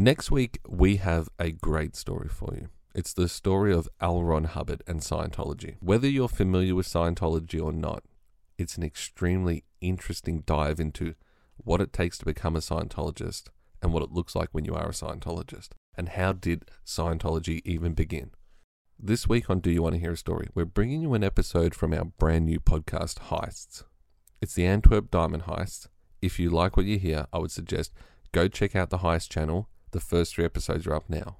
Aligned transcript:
Next 0.00 0.30
week, 0.30 0.60
we 0.68 0.98
have 0.98 1.28
a 1.40 1.50
great 1.50 1.96
story 1.96 2.28
for 2.28 2.54
you. 2.54 2.68
It's 2.94 3.12
the 3.12 3.28
story 3.28 3.74
of 3.74 3.88
L. 4.00 4.22
Ron 4.22 4.44
Hubbard 4.44 4.84
and 4.86 5.00
Scientology. 5.00 5.74
Whether 5.80 6.08
you're 6.08 6.28
familiar 6.28 6.76
with 6.76 6.86
Scientology 6.86 7.60
or 7.60 7.72
not, 7.72 8.04
it's 8.56 8.76
an 8.76 8.84
extremely 8.84 9.64
interesting 9.80 10.44
dive 10.46 10.78
into 10.78 11.16
what 11.56 11.80
it 11.80 11.92
takes 11.92 12.16
to 12.18 12.24
become 12.24 12.54
a 12.54 12.60
Scientologist 12.60 13.48
and 13.82 13.92
what 13.92 14.04
it 14.04 14.12
looks 14.12 14.36
like 14.36 14.50
when 14.52 14.64
you 14.64 14.72
are 14.72 14.90
a 14.90 14.92
Scientologist. 14.92 15.70
And 15.96 16.10
how 16.10 16.32
did 16.32 16.70
Scientology 16.86 17.60
even 17.64 17.94
begin? 17.94 18.30
This 19.00 19.28
week 19.28 19.50
on 19.50 19.58
Do 19.58 19.72
You 19.72 19.82
Want 19.82 19.96
to 19.96 20.00
Hear 20.00 20.12
a 20.12 20.16
Story, 20.16 20.46
we're 20.54 20.64
bringing 20.64 21.02
you 21.02 21.14
an 21.14 21.24
episode 21.24 21.74
from 21.74 21.92
our 21.92 22.04
brand 22.04 22.46
new 22.46 22.60
podcast, 22.60 23.30
Heists. 23.30 23.82
It's 24.40 24.54
the 24.54 24.64
Antwerp 24.64 25.10
Diamond 25.10 25.46
Heist. 25.46 25.88
If 26.22 26.38
you 26.38 26.50
like 26.50 26.76
what 26.76 26.86
you 26.86 27.00
hear, 27.00 27.26
I 27.32 27.38
would 27.38 27.50
suggest 27.50 27.92
go 28.30 28.46
check 28.46 28.76
out 28.76 28.90
the 28.90 28.98
Heist 28.98 29.28
channel. 29.28 29.68
The 29.90 30.00
first 30.00 30.34
three 30.34 30.44
episodes 30.44 30.86
are 30.86 30.94
up 30.94 31.08
now. 31.08 31.36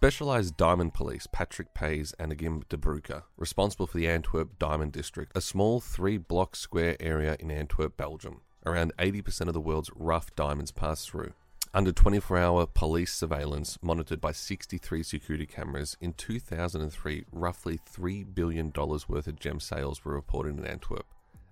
Specialised 0.00 0.56
Diamond 0.56 0.94
Police 0.94 1.26
Patrick 1.26 1.74
Peys 1.74 2.14
and 2.20 2.30
Agim 2.30 2.62
de 2.68 2.76
Bruycker, 2.76 3.24
responsible 3.36 3.88
for 3.88 3.98
the 3.98 4.06
Antwerp 4.06 4.56
Diamond 4.56 4.92
District, 4.92 5.32
a 5.36 5.40
small 5.40 5.80
three 5.80 6.16
block 6.16 6.54
square 6.54 6.96
area 7.00 7.36
in 7.40 7.50
Antwerp, 7.50 7.96
Belgium. 7.96 8.42
Around 8.64 8.92
80% 8.96 9.48
of 9.48 9.54
the 9.54 9.60
world's 9.60 9.90
rough 9.96 10.32
diamonds 10.36 10.70
pass 10.70 11.04
through. 11.04 11.32
Under 11.74 11.90
24 11.90 12.38
hour 12.38 12.66
police 12.66 13.12
surveillance, 13.12 13.76
monitored 13.82 14.20
by 14.20 14.30
63 14.30 15.02
security 15.02 15.46
cameras, 15.46 15.96
in 16.00 16.12
2003, 16.12 17.24
roughly 17.32 17.80
$3 17.92 18.32
billion 18.32 18.72
worth 18.76 19.26
of 19.26 19.40
gem 19.40 19.58
sales 19.58 20.04
were 20.04 20.14
reported 20.14 20.60
in 20.60 20.64
Antwerp. 20.64 21.06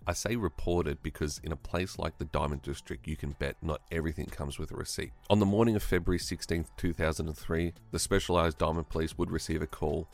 I 0.09 0.13
say 0.13 0.37
reported 0.37 1.03
because 1.03 1.41
in 1.43 1.51
a 1.51 1.57
place 1.57 1.99
like 1.99 2.19
the 2.19 2.27
Diamond 2.27 2.63
District, 2.63 3.09
you 3.09 3.17
can 3.17 3.33
bet 3.33 3.57
not 3.61 3.83
everything 3.91 4.27
comes 4.27 4.57
with 4.57 4.71
a 4.71 4.77
receipt. 4.77 5.11
On 5.29 5.41
the 5.41 5.47
morning 5.47 5.75
of 5.75 5.83
February 5.83 6.21
16, 6.21 6.67
2003, 6.77 7.73
the 7.91 7.99
Specialized 7.99 8.59
Diamond 8.59 8.89
Police 8.89 9.19
would 9.19 9.33
receive 9.33 9.63
a 9.63 9.67
call. 9.67 10.07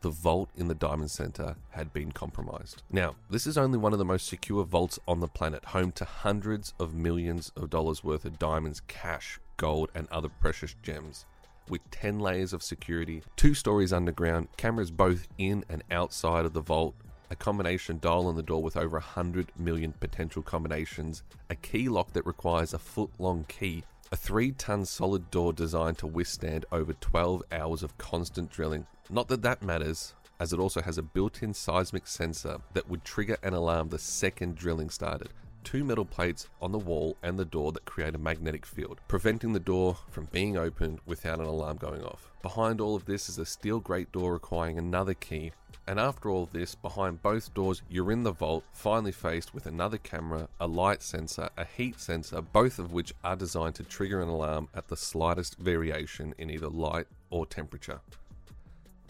The 0.00 0.10
vault 0.10 0.50
in 0.56 0.66
the 0.66 0.74
Diamond 0.74 1.12
Center 1.12 1.54
had 1.70 1.92
been 1.92 2.10
compromised. 2.10 2.82
Now, 2.90 3.14
this 3.30 3.46
is 3.46 3.56
only 3.56 3.78
one 3.78 3.92
of 3.92 4.00
the 4.00 4.04
most 4.04 4.26
secure 4.26 4.64
vaults 4.64 4.98
on 5.06 5.20
the 5.20 5.28
planet, 5.28 5.66
home 5.66 5.92
to 5.92 6.04
hundreds 6.04 6.74
of 6.80 6.92
millions 6.92 7.52
of 7.56 7.70
dollars 7.70 8.02
worth 8.02 8.24
of 8.24 8.40
diamonds, 8.40 8.80
cash, 8.88 9.38
gold, 9.56 9.92
and 9.94 10.08
other 10.10 10.28
precious 10.28 10.74
gems 10.82 11.26
with 11.68 11.80
10 11.92 12.18
layers 12.18 12.52
of 12.52 12.60
security, 12.60 13.22
two 13.36 13.54
stories 13.54 13.92
underground, 13.92 14.48
cameras 14.56 14.90
both 14.90 15.28
in 15.38 15.64
and 15.68 15.84
outside 15.92 16.44
of 16.44 16.52
the 16.52 16.60
vault, 16.60 16.96
a 17.32 17.36
combination 17.36 17.98
dial 17.98 18.26
on 18.26 18.36
the 18.36 18.42
door 18.42 18.62
with 18.62 18.76
over 18.76 18.98
100 18.98 19.52
million 19.58 19.92
potential 19.98 20.42
combinations, 20.42 21.22
a 21.48 21.54
key 21.56 21.88
lock 21.88 22.12
that 22.12 22.26
requires 22.26 22.74
a 22.74 22.78
foot 22.78 23.10
long 23.18 23.46
key, 23.48 23.82
a 24.12 24.16
3 24.16 24.52
ton 24.52 24.84
solid 24.84 25.30
door 25.30 25.54
designed 25.54 25.96
to 25.96 26.06
withstand 26.06 26.66
over 26.70 26.92
12 26.92 27.42
hours 27.50 27.82
of 27.82 27.96
constant 27.96 28.50
drilling. 28.50 28.86
Not 29.08 29.28
that 29.28 29.40
that 29.40 29.62
matters, 29.62 30.14
as 30.38 30.52
it 30.52 30.58
also 30.60 30.82
has 30.82 30.98
a 30.98 31.02
built 31.02 31.42
in 31.42 31.54
seismic 31.54 32.06
sensor 32.06 32.58
that 32.74 32.90
would 32.90 33.02
trigger 33.02 33.38
an 33.42 33.54
alarm 33.54 33.88
the 33.88 33.98
second 33.98 34.54
drilling 34.54 34.90
started. 34.90 35.30
Two 35.64 35.84
metal 35.84 36.04
plates 36.04 36.48
on 36.60 36.72
the 36.72 36.78
wall 36.78 37.16
and 37.22 37.38
the 37.38 37.44
door 37.44 37.72
that 37.72 37.84
create 37.84 38.14
a 38.14 38.18
magnetic 38.18 38.66
field, 38.66 39.00
preventing 39.08 39.52
the 39.52 39.60
door 39.60 39.96
from 40.10 40.28
being 40.32 40.56
opened 40.56 41.00
without 41.06 41.40
an 41.40 41.46
alarm 41.46 41.76
going 41.76 42.02
off. 42.02 42.30
Behind 42.42 42.80
all 42.80 42.96
of 42.96 43.04
this 43.04 43.28
is 43.28 43.38
a 43.38 43.46
steel 43.46 43.80
grate 43.80 44.12
door 44.12 44.32
requiring 44.32 44.78
another 44.78 45.14
key 45.14 45.52
and 45.86 45.98
after 45.98 46.30
all 46.30 46.46
this, 46.46 46.74
behind 46.76 47.22
both 47.22 47.52
doors, 47.54 47.82
you're 47.90 48.12
in 48.12 48.22
the 48.22 48.30
vault, 48.30 48.64
finally 48.72 49.10
faced 49.10 49.52
with 49.52 49.66
another 49.66 49.98
camera, 49.98 50.48
a 50.60 50.66
light 50.66 51.02
sensor, 51.02 51.50
a 51.56 51.64
heat 51.64 51.98
sensor, 51.98 52.40
both 52.40 52.78
of 52.78 52.92
which 52.92 53.12
are 53.24 53.34
designed 53.34 53.74
to 53.76 53.82
trigger 53.82 54.22
an 54.22 54.28
alarm 54.28 54.68
at 54.74 54.88
the 54.88 54.96
slightest 54.96 55.58
variation 55.58 56.34
in 56.38 56.50
either 56.50 56.68
light 56.68 57.08
or 57.30 57.46
temperature. 57.46 58.00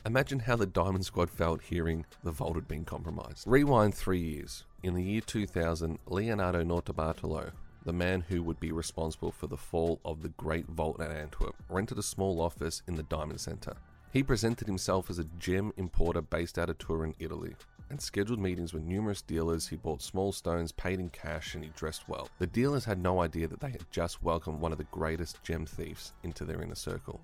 Imagine 0.04 0.40
how 0.40 0.56
the 0.56 0.66
Diamond 0.66 1.06
Squad 1.06 1.30
felt 1.30 1.62
hearing 1.62 2.04
the 2.24 2.32
vault 2.32 2.56
had 2.56 2.66
been 2.66 2.84
compromised. 2.84 3.46
Rewind 3.46 3.94
three 3.94 4.18
years. 4.18 4.64
In 4.82 4.94
the 4.94 5.02
year 5.02 5.20
2000, 5.20 6.00
Leonardo 6.06 6.64
Notarbartolo, 6.64 7.52
the 7.84 7.92
man 7.92 8.22
who 8.22 8.42
would 8.42 8.58
be 8.58 8.72
responsible 8.72 9.30
for 9.30 9.46
the 9.46 9.56
fall 9.56 10.00
of 10.04 10.22
the 10.22 10.30
Great 10.30 10.66
Vault 10.66 11.00
at 11.00 11.12
Antwerp, 11.12 11.54
rented 11.68 11.98
a 11.98 12.02
small 12.02 12.40
office 12.40 12.82
in 12.88 12.96
the 12.96 13.04
Diamond 13.04 13.40
Centre. 13.40 13.76
He 14.12 14.24
presented 14.24 14.66
himself 14.66 15.08
as 15.08 15.20
a 15.20 15.28
gem 15.38 15.72
importer 15.76 16.20
based 16.20 16.58
out 16.58 16.68
of 16.68 16.78
Turin, 16.78 17.14
Italy, 17.20 17.54
and 17.88 18.00
scheduled 18.00 18.40
meetings 18.40 18.74
with 18.74 18.82
numerous 18.82 19.22
dealers. 19.22 19.68
He 19.68 19.76
bought 19.76 20.02
small 20.02 20.32
stones, 20.32 20.72
paid 20.72 20.98
in 20.98 21.10
cash, 21.10 21.54
and 21.54 21.62
he 21.62 21.70
dressed 21.76 22.08
well. 22.08 22.28
The 22.40 22.48
dealers 22.48 22.84
had 22.84 22.98
no 22.98 23.20
idea 23.20 23.46
that 23.46 23.60
they 23.60 23.70
had 23.70 23.88
just 23.92 24.20
welcomed 24.20 24.58
one 24.58 24.72
of 24.72 24.78
the 24.78 24.84
greatest 24.84 25.44
gem 25.44 25.64
thieves 25.64 26.12
into 26.24 26.44
their 26.44 26.60
inner 26.60 26.74
circle. 26.74 27.20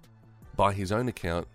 By 0.55 0.72
his 0.72 0.93
own 0.93 1.09
account, 1.09 1.49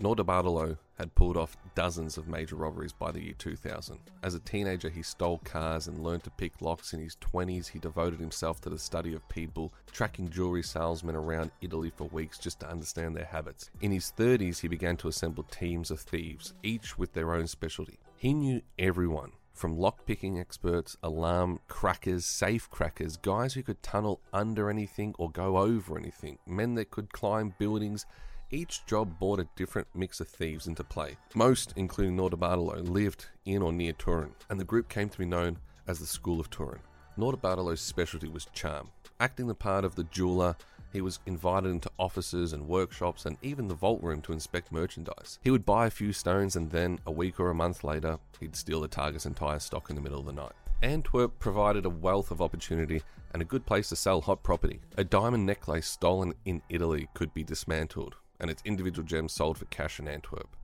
Notarbartolo 0.00 0.78
had 0.98 1.14
pulled 1.14 1.36
off 1.36 1.56
dozens 1.74 2.16
of 2.16 2.28
major 2.28 2.56
robberies 2.56 2.92
by 2.92 3.10
the 3.10 3.22
year 3.22 3.34
2000. 3.38 3.98
As 4.22 4.34
a 4.34 4.40
teenager, 4.40 4.88
he 4.88 5.02
stole 5.02 5.38
cars 5.38 5.88
and 5.88 6.02
learned 6.02 6.24
to 6.24 6.30
pick 6.30 6.60
locks. 6.60 6.92
In 6.92 7.00
his 7.00 7.16
20s, 7.16 7.68
he 7.68 7.78
devoted 7.78 8.20
himself 8.20 8.60
to 8.62 8.70
the 8.70 8.78
study 8.78 9.14
of 9.14 9.28
people, 9.28 9.72
tracking 9.90 10.28
jewelry 10.28 10.62
salesmen 10.62 11.16
around 11.16 11.50
Italy 11.60 11.92
for 11.94 12.04
weeks 12.08 12.38
just 12.38 12.60
to 12.60 12.68
understand 12.68 13.16
their 13.16 13.24
habits. 13.24 13.70
In 13.80 13.90
his 13.90 14.12
30s, 14.16 14.60
he 14.60 14.68
began 14.68 14.96
to 14.98 15.08
assemble 15.08 15.44
teams 15.44 15.90
of 15.90 16.00
thieves, 16.00 16.54
each 16.62 16.98
with 16.98 17.12
their 17.12 17.34
own 17.34 17.46
specialty. 17.46 17.98
He 18.16 18.34
knew 18.34 18.62
everyone. 18.78 19.32
From 19.52 19.76
lockpicking 19.76 20.40
experts, 20.40 20.96
alarm 21.02 21.60
crackers, 21.68 22.24
safe 22.24 22.70
crackers, 22.70 23.16
guys 23.18 23.54
who 23.54 23.62
could 23.62 23.82
tunnel 23.82 24.20
under 24.32 24.70
anything 24.70 25.14
or 25.18 25.30
go 25.30 25.58
over 25.58 25.98
anything, 25.98 26.38
men 26.46 26.74
that 26.74 26.90
could 26.90 27.12
climb 27.12 27.54
buildings, 27.58 28.06
each 28.52 28.84
job 28.86 29.18
brought 29.18 29.40
a 29.40 29.48
different 29.56 29.88
mix 29.94 30.20
of 30.20 30.28
thieves 30.28 30.66
into 30.66 30.84
play. 30.84 31.16
Most, 31.34 31.72
including 31.76 32.16
Notarbartolo, 32.16 32.88
lived 32.88 33.26
in 33.44 33.62
or 33.62 33.72
near 33.72 33.92
Turin, 33.92 34.34
and 34.50 34.60
the 34.60 34.64
group 34.64 34.88
came 34.88 35.08
to 35.08 35.18
be 35.18 35.24
known 35.24 35.58
as 35.88 35.98
the 35.98 36.06
School 36.06 36.38
of 36.38 36.50
Turin. 36.50 36.80
Notarbartolo's 37.18 37.80
specialty 37.80 38.28
was 38.28 38.46
charm. 38.52 38.90
Acting 39.18 39.46
the 39.46 39.54
part 39.54 39.84
of 39.84 39.94
the 39.94 40.04
jeweler, 40.04 40.56
he 40.92 41.00
was 41.00 41.20
invited 41.26 41.70
into 41.70 41.90
offices 41.98 42.52
and 42.52 42.68
workshops 42.68 43.24
and 43.24 43.38
even 43.42 43.66
the 43.66 43.74
vault 43.74 44.02
room 44.02 44.20
to 44.22 44.32
inspect 44.32 44.70
merchandise. 44.70 45.38
He 45.42 45.50
would 45.50 45.64
buy 45.64 45.86
a 45.86 45.90
few 45.90 46.12
stones 46.12 46.54
and 46.56 46.70
then, 46.70 46.98
a 47.06 47.10
week 47.10 47.40
or 47.40 47.50
a 47.50 47.54
month 47.54 47.82
later, 47.82 48.18
he'd 48.40 48.56
steal 48.56 48.82
the 48.82 48.88
target's 48.88 49.26
entire 49.26 49.58
stock 49.58 49.88
in 49.88 49.96
the 49.96 50.02
middle 50.02 50.20
of 50.20 50.26
the 50.26 50.32
night. 50.32 50.52
Antwerp 50.82 51.38
provided 51.38 51.86
a 51.86 51.90
wealth 51.90 52.30
of 52.30 52.42
opportunity 52.42 53.02
and 53.32 53.40
a 53.40 53.46
good 53.46 53.64
place 53.64 53.88
to 53.88 53.96
sell 53.96 54.20
hot 54.20 54.42
property. 54.42 54.80
A 54.98 55.04
diamond 55.04 55.46
necklace 55.46 55.86
stolen 55.86 56.34
in 56.44 56.60
Italy 56.68 57.08
could 57.14 57.32
be 57.32 57.44
dismantled, 57.44 58.16
and 58.42 58.50
its 58.50 58.62
individual 58.66 59.06
gems 59.06 59.32
sold 59.32 59.56
for 59.56 59.64
cash 59.66 59.98
in 59.98 60.08
Antwerp. 60.08 60.54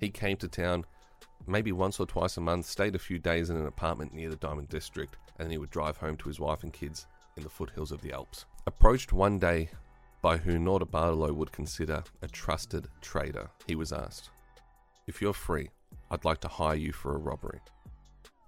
He 0.00 0.08
came 0.08 0.36
to 0.38 0.48
town 0.48 0.84
maybe 1.46 1.70
once 1.70 2.00
or 2.00 2.06
twice 2.06 2.36
a 2.36 2.40
month, 2.40 2.66
stayed 2.66 2.94
a 2.94 2.98
few 2.98 3.18
days 3.18 3.50
in 3.50 3.56
an 3.56 3.66
apartment 3.66 4.12
near 4.12 4.28
the 4.28 4.36
Diamond 4.36 4.68
District, 4.68 5.16
and 5.38 5.46
then 5.46 5.52
he 5.52 5.58
would 5.58 5.70
drive 5.70 5.96
home 5.98 6.16
to 6.16 6.28
his 6.28 6.40
wife 6.40 6.62
and 6.62 6.72
kids 6.72 7.06
in 7.36 7.42
the 7.42 7.48
foothills 7.48 7.92
of 7.92 8.00
the 8.00 8.12
Alps. 8.12 8.46
Approached 8.66 9.12
one 9.12 9.38
day 9.38 9.68
by 10.22 10.38
who 10.38 10.58
Notarbartolo 10.58 11.32
would 11.32 11.52
consider 11.52 12.02
a 12.22 12.26
trusted 12.26 12.88
trader, 13.00 13.48
he 13.66 13.76
was 13.76 13.92
asked, 13.92 14.30
If 15.06 15.20
you're 15.22 15.32
free, 15.32 15.70
I'd 16.10 16.24
like 16.24 16.40
to 16.40 16.48
hire 16.48 16.74
you 16.74 16.92
for 16.92 17.14
a 17.14 17.18
robbery. 17.18 17.60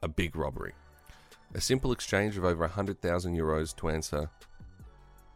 A 0.03 0.09
big 0.09 0.35
robbery. 0.35 0.73
A 1.55 1.61
simple 1.61 1.93
exchange 1.93 2.37
of 2.37 2.45
over 2.45 2.61
100,000 2.63 3.37
euros 3.37 3.77
to 3.77 3.91
answer, 3.91 4.31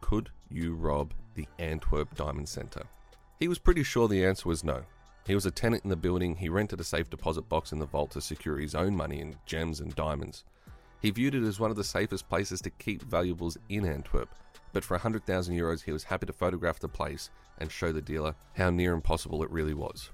Could 0.01 0.31
you 0.49 0.75
rob 0.75 1.13
the 1.35 1.47
Antwerp 1.59 2.15
Diamond 2.15 2.49
Centre? 2.49 2.83
He 3.43 3.49
was 3.49 3.59
pretty 3.59 3.83
sure 3.83 4.07
the 4.07 4.23
answer 4.23 4.47
was 4.47 4.63
no. 4.63 4.83
He 5.27 5.35
was 5.35 5.45
a 5.45 5.51
tenant 5.51 5.83
in 5.83 5.89
the 5.89 5.97
building, 5.97 6.37
he 6.37 6.47
rented 6.47 6.79
a 6.79 6.83
safe 6.85 7.09
deposit 7.09 7.49
box 7.49 7.73
in 7.73 7.79
the 7.79 7.85
vault 7.85 8.11
to 8.11 8.21
secure 8.21 8.57
his 8.57 8.73
own 8.73 8.95
money 8.95 9.19
in 9.19 9.35
gems 9.45 9.81
and 9.81 9.93
diamonds. 9.93 10.45
He 11.01 11.11
viewed 11.11 11.35
it 11.35 11.43
as 11.43 11.59
one 11.59 11.69
of 11.69 11.75
the 11.75 11.83
safest 11.83 12.29
places 12.29 12.61
to 12.61 12.69
keep 12.69 13.01
valuables 13.01 13.57
in 13.67 13.85
Antwerp, 13.85 14.33
but 14.71 14.85
for 14.85 14.93
100,000 14.93 15.53
euros 15.53 15.83
he 15.83 15.91
was 15.91 16.05
happy 16.05 16.25
to 16.25 16.31
photograph 16.31 16.79
the 16.79 16.87
place 16.87 17.31
and 17.57 17.69
show 17.69 17.91
the 17.91 18.01
dealer 18.01 18.33
how 18.55 18.69
near 18.69 18.93
impossible 18.93 19.43
it 19.43 19.51
really 19.51 19.73
was. 19.73 20.09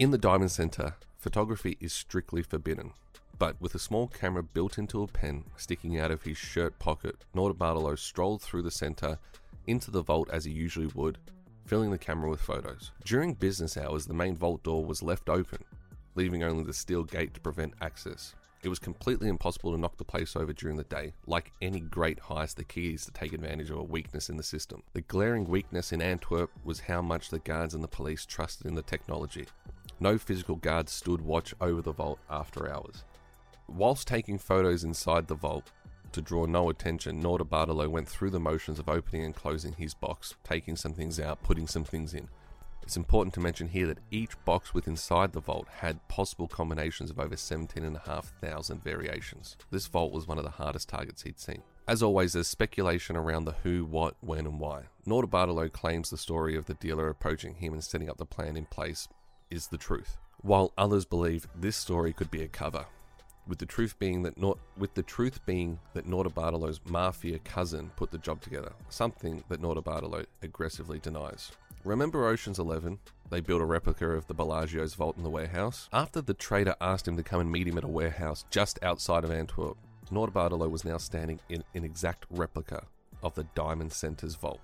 In 0.00 0.10
the 0.10 0.18
Diamond 0.18 0.50
Centre, 0.50 0.96
photography 1.16 1.76
is 1.80 1.92
strictly 1.92 2.42
forbidden, 2.42 2.90
but 3.38 3.54
with 3.60 3.76
a 3.76 3.78
small 3.78 4.08
camera 4.08 4.42
built 4.42 4.78
into 4.78 5.04
a 5.04 5.06
pen 5.06 5.44
sticking 5.56 5.96
out 5.96 6.10
of 6.10 6.22
his 6.22 6.38
shirt 6.38 6.80
pocket, 6.80 7.24
Notarbartolo 7.36 7.96
strolled 7.96 8.42
through 8.42 8.62
the 8.62 8.72
centre 8.72 9.20
into 9.64 9.92
the 9.92 10.02
vault 10.02 10.28
as 10.32 10.44
he 10.44 10.50
usually 10.50 10.88
would 10.88 11.18
filling 11.64 11.90
the 11.90 11.98
camera 11.98 12.30
with 12.30 12.40
photos. 12.40 12.90
During 13.04 13.34
business 13.34 13.76
hours, 13.76 14.06
the 14.06 14.14
main 14.14 14.36
vault 14.36 14.62
door 14.62 14.84
was 14.84 15.02
left 15.02 15.28
open, 15.28 15.64
leaving 16.14 16.42
only 16.42 16.64
the 16.64 16.72
steel 16.72 17.04
gate 17.04 17.34
to 17.34 17.40
prevent 17.40 17.74
access. 17.80 18.34
It 18.62 18.68
was 18.70 18.78
completely 18.78 19.28
impossible 19.28 19.72
to 19.72 19.78
knock 19.78 19.98
the 19.98 20.04
place 20.04 20.36
over 20.36 20.54
during 20.54 20.76
the 20.76 20.84
day. 20.84 21.12
Like 21.26 21.52
any 21.60 21.80
great 21.80 22.18
heist, 22.18 22.54
the 22.54 22.64
key 22.64 22.94
is 22.94 23.04
to 23.04 23.12
take 23.12 23.34
advantage 23.34 23.70
of 23.70 23.78
a 23.78 23.82
weakness 23.82 24.30
in 24.30 24.38
the 24.38 24.42
system. 24.42 24.82
The 24.94 25.02
glaring 25.02 25.44
weakness 25.44 25.92
in 25.92 26.00
Antwerp 26.00 26.50
was 26.64 26.80
how 26.80 27.02
much 27.02 27.28
the 27.28 27.40
guards 27.40 27.74
and 27.74 27.84
the 27.84 27.88
police 27.88 28.24
trusted 28.24 28.66
in 28.66 28.74
the 28.74 28.82
technology. 28.82 29.46
No 30.00 30.16
physical 30.16 30.56
guards 30.56 30.92
stood 30.92 31.20
watch 31.20 31.54
over 31.60 31.82
the 31.82 31.92
vault 31.92 32.18
after 32.30 32.72
hours. 32.72 33.04
Whilst 33.68 34.08
taking 34.08 34.38
photos 34.38 34.82
inside 34.84 35.28
the 35.28 35.34
vault, 35.34 35.72
to 36.14 36.22
draw 36.22 36.46
no 36.46 36.70
attention, 36.70 37.22
Norder 37.22 37.90
went 37.90 38.08
through 38.08 38.30
the 38.30 38.40
motions 38.40 38.78
of 38.78 38.88
opening 38.88 39.24
and 39.24 39.34
closing 39.34 39.74
his 39.74 39.94
box, 39.94 40.34
taking 40.42 40.76
some 40.76 40.94
things 40.94 41.20
out, 41.20 41.42
putting 41.42 41.66
some 41.66 41.84
things 41.84 42.14
in. 42.14 42.28
It's 42.82 42.96
important 42.96 43.32
to 43.34 43.40
mention 43.40 43.68
here 43.68 43.86
that 43.86 44.00
each 44.10 44.32
box 44.44 44.74
with 44.74 44.86
inside 44.86 45.32
the 45.32 45.40
vault 45.40 45.66
had 45.78 46.06
possible 46.08 46.46
combinations 46.46 47.10
of 47.10 47.18
over 47.18 47.36
17,500 47.36 48.84
variations. 48.84 49.56
This 49.70 49.86
vault 49.86 50.12
was 50.12 50.28
one 50.28 50.38
of 50.38 50.44
the 50.44 50.50
hardest 50.50 50.88
targets 50.90 51.22
he'd 51.22 51.40
seen. 51.40 51.62
As 51.88 52.02
always, 52.02 52.34
there's 52.34 52.46
speculation 52.46 53.16
around 53.16 53.44
the 53.44 53.56
who, 53.62 53.84
what, 53.84 54.16
when, 54.20 54.46
and 54.46 54.60
why. 54.60 54.84
Norder 55.06 55.72
claims 55.72 56.10
the 56.10 56.18
story 56.18 56.56
of 56.56 56.66
the 56.66 56.74
dealer 56.74 57.08
approaching 57.08 57.54
him 57.54 57.72
and 57.72 57.82
setting 57.82 58.08
up 58.08 58.18
the 58.18 58.26
plan 58.26 58.56
in 58.56 58.66
place 58.66 59.08
is 59.50 59.68
the 59.68 59.78
truth, 59.78 60.18
while 60.42 60.72
others 60.76 61.04
believe 61.04 61.48
this 61.54 61.76
story 61.76 62.12
could 62.12 62.30
be 62.30 62.42
a 62.42 62.48
cover. 62.48 62.86
With 63.46 63.58
the 63.58 63.66
truth 63.66 63.98
being 63.98 64.22
that 64.22 64.38
not 64.38 64.58
with 64.78 64.94
the 64.94 65.02
truth 65.02 65.44
being 65.44 65.78
that 65.92 66.06
Norder 66.06 66.80
mafia 66.88 67.38
cousin 67.40 67.90
put 67.96 68.10
the 68.10 68.18
job 68.18 68.40
together, 68.40 68.72
something 68.88 69.44
that 69.48 69.60
Norder 69.60 70.26
aggressively 70.42 70.98
denies. 70.98 71.52
Remember 71.84 72.26
Ocean's 72.26 72.58
Eleven? 72.58 72.98
They 73.28 73.40
built 73.40 73.60
a 73.60 73.66
replica 73.66 74.08
of 74.10 74.26
the 74.26 74.34
Bellagio's 74.34 74.94
vault 74.94 75.18
in 75.18 75.22
the 75.22 75.30
warehouse. 75.30 75.90
After 75.92 76.22
the 76.22 76.32
trader 76.32 76.74
asked 76.80 77.06
him 77.06 77.18
to 77.18 77.22
come 77.22 77.40
and 77.40 77.52
meet 77.52 77.68
him 77.68 77.76
at 77.76 77.84
a 77.84 77.88
warehouse 77.88 78.46
just 78.50 78.82
outside 78.82 79.24
of 79.24 79.30
Antwerp, 79.30 79.76
Norder 80.10 80.70
was 80.70 80.84
now 80.86 80.96
standing 80.96 81.40
in 81.50 81.62
an 81.74 81.84
exact 81.84 82.24
replica 82.30 82.86
of 83.22 83.34
the 83.34 83.44
Diamond 83.54 83.92
Center's 83.92 84.36
vault. 84.36 84.60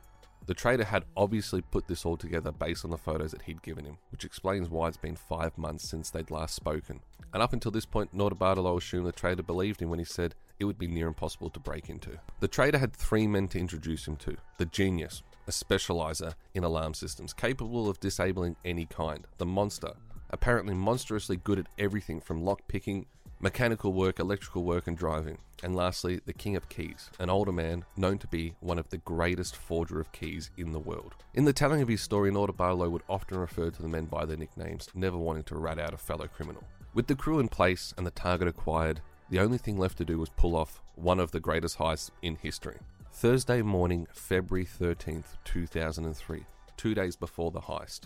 The 0.51 0.55
trader 0.55 0.83
had 0.83 1.05
obviously 1.17 1.61
put 1.61 1.87
this 1.87 2.05
all 2.05 2.17
together 2.17 2.51
based 2.51 2.85
on 2.85 2.91
the 2.91 2.99
photos 2.99 3.31
that 3.31 3.43
he'd 3.43 3.63
given 3.63 3.85
him, 3.85 3.99
which 4.11 4.25
explains 4.25 4.69
why 4.69 4.89
it's 4.89 4.97
been 4.97 5.15
five 5.15 5.57
months 5.57 5.89
since 5.89 6.11
they'd 6.11 6.29
last 6.29 6.57
spoken. 6.57 7.03
And 7.33 7.41
up 7.41 7.53
until 7.53 7.71
this 7.71 7.87
point, 7.87 8.13
Norder 8.13 8.77
assumed 8.77 9.07
the 9.07 9.13
trader 9.13 9.45
believed 9.45 9.81
him 9.81 9.91
when 9.91 10.01
he 10.01 10.05
said 10.05 10.35
it 10.59 10.65
would 10.65 10.77
be 10.77 10.89
near 10.89 11.07
impossible 11.07 11.51
to 11.51 11.61
break 11.61 11.89
into. 11.89 12.19
The 12.41 12.49
trader 12.49 12.79
had 12.79 12.93
three 12.93 13.29
men 13.29 13.47
to 13.47 13.61
introduce 13.61 14.09
him 14.09 14.17
to 14.17 14.39
the 14.59 14.67
genius, 14.67 15.23
a 15.47 15.53
specializer 15.53 16.35
in 16.53 16.65
alarm 16.65 16.95
systems, 16.95 17.33
capable 17.33 17.89
of 17.89 18.01
disabling 18.01 18.57
any 18.65 18.87
kind. 18.87 19.29
The 19.39 19.47
monster, 19.47 19.93
apparently 20.31 20.75
monstrously 20.75 21.37
good 21.37 21.61
at 21.61 21.69
everything 21.79 22.21
from 22.21 22.43
lock 22.43 22.63
picking, 22.67 23.07
mechanical 23.41 23.93
work, 23.93 24.21
electrical 24.21 24.63
work, 24.63 24.87
and 24.87 24.97
driving. 24.97 25.39
And 25.63 25.75
lastly, 25.75 26.21
the 26.25 26.33
King 26.33 26.57
of 26.57 26.69
Keys, 26.69 27.11
an 27.19 27.31
older 27.31 27.53
man 27.53 27.85
known 27.97 28.19
to 28.19 28.27
be 28.27 28.55
one 28.61 28.79
of 28.79 28.89
the 28.91 28.99
greatest 28.99 29.57
forger 29.57 30.01
of 30.01 30.13
keys 30.13 30.51
in 30.57 30.73
the 30.73 30.79
world. 30.79 31.15
In 31.35 31.45
the 31.45 31.53
telling 31.53 31.83
of 31.83 31.89
his 31.89 32.01
story, 32.01 32.31
Notarbartolo 32.31 32.91
would 32.91 33.03
often 33.09 33.39
refer 33.39 33.71
to 33.71 33.83
the 33.83 33.89
men 33.89 34.05
by 34.05 34.25
their 34.25 34.37
nicknames, 34.37 34.89
never 34.95 35.17
wanting 35.17 35.45
to 35.45 35.59
rat 35.59 35.79
out 35.79 35.95
a 35.95 35.99
fellow 35.99 36.27
criminal. 36.27 36.65
With 36.95 37.07
the 37.07 37.15
crew 37.15 37.39
in 37.39 37.49
place 37.49 37.95
and 37.97 38.07
the 38.07 38.11
target 38.11 38.49
acquired, 38.49 39.01
the 39.29 39.41
only 39.41 39.59
thing 39.59 39.79
left 39.79 39.99
to 39.99 40.05
do 40.05 40.19
was 40.19 40.29
pull 40.31 40.57
off 40.57 40.83
one 40.97 41.21
of 41.21 41.31
the 41.31 41.41
greatest 41.41 41.79
heists 41.79 42.11
in 42.23 42.37
history. 42.37 42.79
Thursday 43.13 43.63
morning, 43.63 44.07
February 44.13 44.67
13th, 44.67 45.37
2003, 45.45 46.45
two 46.77 46.95
days 46.95 47.17
before 47.17 47.51
the 47.51 47.61
heist. 47.61 48.03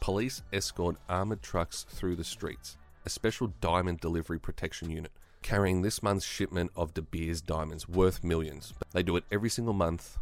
Police 0.00 0.42
escort 0.52 0.96
armoured 1.08 1.42
trucks 1.42 1.84
through 1.88 2.16
the 2.16 2.24
streets, 2.24 2.76
a 3.08 3.10
special 3.10 3.46
diamond 3.62 3.98
delivery 4.00 4.38
protection 4.38 4.90
unit, 4.90 5.10
carrying 5.40 5.80
this 5.80 6.02
month's 6.02 6.26
shipment 6.26 6.70
of 6.76 6.92
De 6.92 7.00
Beers 7.00 7.40
diamonds 7.40 7.88
worth 7.88 8.22
millions. 8.22 8.74
They 8.92 9.02
do 9.02 9.16
it 9.16 9.24
every 9.32 9.48
single 9.48 9.72
month, 9.72 10.18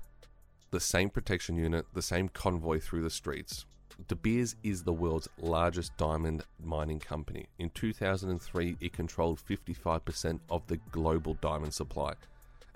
the 0.70 0.78
same 0.78 1.10
protection 1.10 1.56
unit, 1.56 1.86
the 1.94 2.00
same 2.00 2.28
convoy 2.28 2.78
through 2.78 3.02
the 3.02 3.10
streets. 3.10 3.64
De 4.06 4.14
Beers 4.14 4.54
is 4.62 4.84
the 4.84 4.92
world's 4.92 5.28
largest 5.40 5.96
diamond 5.96 6.44
mining 6.62 7.00
company. 7.00 7.46
In 7.58 7.70
2003, 7.70 8.76
it 8.80 8.92
controlled 8.92 9.42
55% 9.44 10.38
of 10.48 10.64
the 10.68 10.76
global 10.92 11.34
diamond 11.34 11.74
supply 11.74 12.12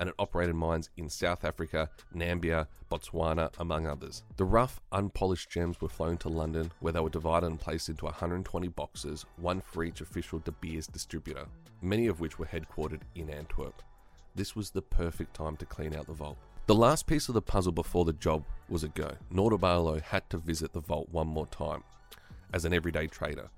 and 0.00 0.08
it 0.08 0.14
operated 0.18 0.56
mines 0.56 0.90
in 0.96 1.08
South 1.08 1.44
Africa, 1.44 1.88
Namibia, 2.16 2.66
Botswana, 2.90 3.52
among 3.60 3.86
others. 3.86 4.24
The 4.36 4.44
rough, 4.44 4.80
unpolished 4.90 5.50
gems 5.50 5.80
were 5.80 5.88
flown 5.88 6.16
to 6.18 6.28
London, 6.28 6.72
where 6.80 6.92
they 6.92 7.00
were 7.00 7.10
divided 7.10 7.46
and 7.46 7.60
placed 7.60 7.88
into 7.88 8.06
120 8.06 8.68
boxes, 8.68 9.26
one 9.36 9.60
for 9.60 9.84
each 9.84 10.00
official 10.00 10.40
De 10.40 10.50
Beers 10.50 10.86
distributor, 10.88 11.46
many 11.82 12.08
of 12.08 12.18
which 12.18 12.38
were 12.38 12.46
headquartered 12.46 13.02
in 13.14 13.30
Antwerp. 13.30 13.82
This 14.34 14.56
was 14.56 14.70
the 14.70 14.82
perfect 14.82 15.34
time 15.34 15.56
to 15.58 15.66
clean 15.66 15.94
out 15.94 16.06
the 16.06 16.14
vault. 16.14 16.38
The 16.66 16.74
last 16.74 17.06
piece 17.06 17.28
of 17.28 17.34
the 17.34 17.42
puzzle 17.42 17.72
before 17.72 18.04
the 18.04 18.12
job 18.12 18.44
was 18.68 18.84
a 18.84 18.88
go. 18.88 19.12
Norder 19.32 20.00
had 20.02 20.28
to 20.30 20.38
visit 20.38 20.72
the 20.72 20.80
vault 20.80 21.08
one 21.10 21.26
more 21.26 21.46
time 21.46 21.82
as 22.52 22.64
an 22.64 22.72
everyday 22.72 23.06
trader. 23.06 23.50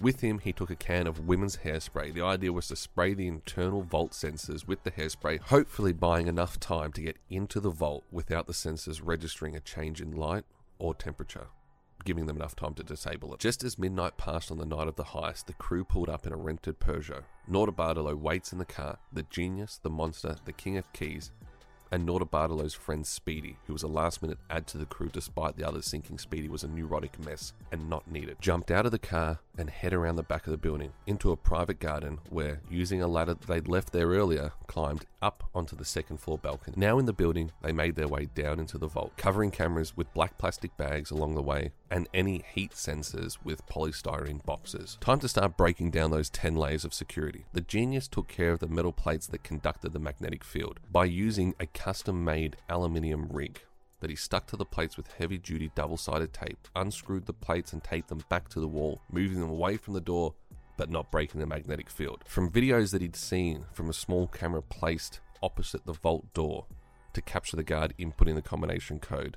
With 0.00 0.20
him, 0.20 0.40
he 0.40 0.52
took 0.52 0.70
a 0.70 0.76
can 0.76 1.06
of 1.06 1.26
women's 1.28 1.58
hairspray. 1.58 2.12
The 2.12 2.24
idea 2.24 2.52
was 2.52 2.68
to 2.68 2.76
spray 2.76 3.14
the 3.14 3.28
internal 3.28 3.82
vault 3.82 4.10
sensors 4.10 4.66
with 4.66 4.82
the 4.82 4.90
hairspray, 4.90 5.40
hopefully 5.40 5.92
buying 5.92 6.26
enough 6.26 6.58
time 6.58 6.92
to 6.92 7.00
get 7.00 7.16
into 7.30 7.60
the 7.60 7.70
vault 7.70 8.04
without 8.10 8.46
the 8.46 8.52
sensors 8.52 9.00
registering 9.02 9.54
a 9.54 9.60
change 9.60 10.00
in 10.00 10.12
light 10.12 10.44
or 10.78 10.94
temperature, 10.94 11.46
giving 12.04 12.26
them 12.26 12.36
enough 12.36 12.56
time 12.56 12.74
to 12.74 12.82
disable 12.82 13.32
it. 13.32 13.40
Just 13.40 13.62
as 13.62 13.78
midnight 13.78 14.16
passed 14.16 14.50
on 14.50 14.58
the 14.58 14.66
night 14.66 14.88
of 14.88 14.96
the 14.96 15.04
heist, 15.04 15.46
the 15.46 15.52
crew 15.54 15.84
pulled 15.84 16.08
up 16.08 16.26
in 16.26 16.32
a 16.32 16.36
rented 16.36 16.80
Peugeot. 16.80 17.22
Norder 17.48 18.18
waits 18.18 18.52
in 18.52 18.58
the 18.58 18.64
car. 18.64 18.98
The 19.12 19.22
genius, 19.30 19.78
the 19.82 19.90
monster, 19.90 20.36
the 20.44 20.52
king 20.52 20.76
of 20.76 20.92
keys, 20.92 21.30
and 21.94 22.08
Norder 22.08 22.74
friend 22.74 23.06
Speedy, 23.06 23.56
who 23.68 23.72
was 23.72 23.84
a 23.84 23.88
last 23.88 24.20
minute 24.20 24.38
add 24.50 24.66
to 24.66 24.78
the 24.78 24.84
crew 24.84 25.08
despite 25.12 25.56
the 25.56 25.66
others 25.66 25.88
thinking 25.88 26.18
Speedy 26.18 26.48
was 26.48 26.64
a 26.64 26.68
neurotic 26.68 27.24
mess 27.24 27.52
and 27.70 27.88
not 27.88 28.10
needed, 28.10 28.36
jumped 28.40 28.72
out 28.72 28.84
of 28.84 28.90
the 28.90 28.98
car 28.98 29.38
and 29.56 29.70
head 29.70 29.92
around 29.92 30.16
the 30.16 30.24
back 30.24 30.46
of 30.46 30.50
the 30.50 30.56
building 30.56 30.92
into 31.06 31.30
a 31.30 31.36
private 31.36 31.78
garden 31.78 32.18
where, 32.30 32.60
using 32.68 33.00
a 33.00 33.06
ladder 33.06 33.34
that 33.34 33.46
they'd 33.46 33.68
left 33.68 33.92
there 33.92 34.08
earlier, 34.08 34.52
climbed 34.66 35.06
up 35.22 35.44
onto 35.54 35.76
the 35.76 35.84
second 35.84 36.18
floor 36.18 36.36
balcony. 36.36 36.74
Now 36.76 36.98
in 36.98 37.06
the 37.06 37.12
building, 37.12 37.52
they 37.62 37.72
made 37.72 37.94
their 37.94 38.08
way 38.08 38.26
down 38.34 38.58
into 38.58 38.76
the 38.76 38.88
vault, 38.88 39.12
covering 39.16 39.52
cameras 39.52 39.96
with 39.96 40.12
black 40.12 40.36
plastic 40.36 40.76
bags 40.76 41.12
along 41.12 41.36
the 41.36 41.42
way 41.42 41.72
and 41.90 42.08
any 42.12 42.44
heat 42.54 42.72
sensors 42.72 43.38
with 43.44 43.66
polystyrene 43.66 44.44
boxes. 44.44 44.98
Time 45.00 45.20
to 45.20 45.28
start 45.28 45.56
breaking 45.56 45.92
down 45.92 46.10
those 46.10 46.28
10 46.28 46.56
layers 46.56 46.84
of 46.84 46.92
security. 46.92 47.44
The 47.52 47.60
genius 47.60 48.08
took 48.08 48.26
care 48.26 48.50
of 48.50 48.58
the 48.58 48.66
metal 48.66 48.92
plates 48.92 49.28
that 49.28 49.44
conducted 49.44 49.92
the 49.92 50.00
magnetic 50.00 50.42
field 50.42 50.80
by 50.90 51.04
using 51.04 51.54
a 51.60 51.66
custom 51.84 52.24
made 52.24 52.56
aluminium 52.70 53.28
rig 53.30 53.60
that 54.00 54.08
he 54.08 54.16
stuck 54.16 54.46
to 54.46 54.56
the 54.56 54.64
plates 54.64 54.96
with 54.96 55.12
heavy 55.18 55.36
duty 55.36 55.70
double 55.74 55.98
sided 55.98 56.32
tape, 56.32 56.66
unscrewed 56.74 57.26
the 57.26 57.32
plates 57.34 57.74
and 57.74 57.84
taped 57.84 58.08
them 58.08 58.24
back 58.30 58.48
to 58.48 58.58
the 58.58 58.66
wall, 58.66 59.02
moving 59.12 59.38
them 59.38 59.50
away 59.50 59.76
from 59.76 59.92
the 59.92 60.00
door 60.00 60.32
but 60.78 60.88
not 60.88 61.10
breaking 61.10 61.40
the 61.40 61.46
magnetic 61.46 61.90
field. 61.90 62.24
From 62.26 62.50
videos 62.50 62.90
that 62.92 63.02
he'd 63.02 63.14
seen 63.14 63.66
from 63.74 63.90
a 63.90 63.92
small 63.92 64.28
camera 64.28 64.62
placed 64.62 65.20
opposite 65.42 65.84
the 65.84 65.92
vault 65.92 66.32
door 66.32 66.64
to 67.12 67.20
capture 67.20 67.54
the 67.54 67.62
guard 67.62 67.92
inputting 67.98 68.34
the 68.34 68.40
combination 68.40 68.98
code, 68.98 69.36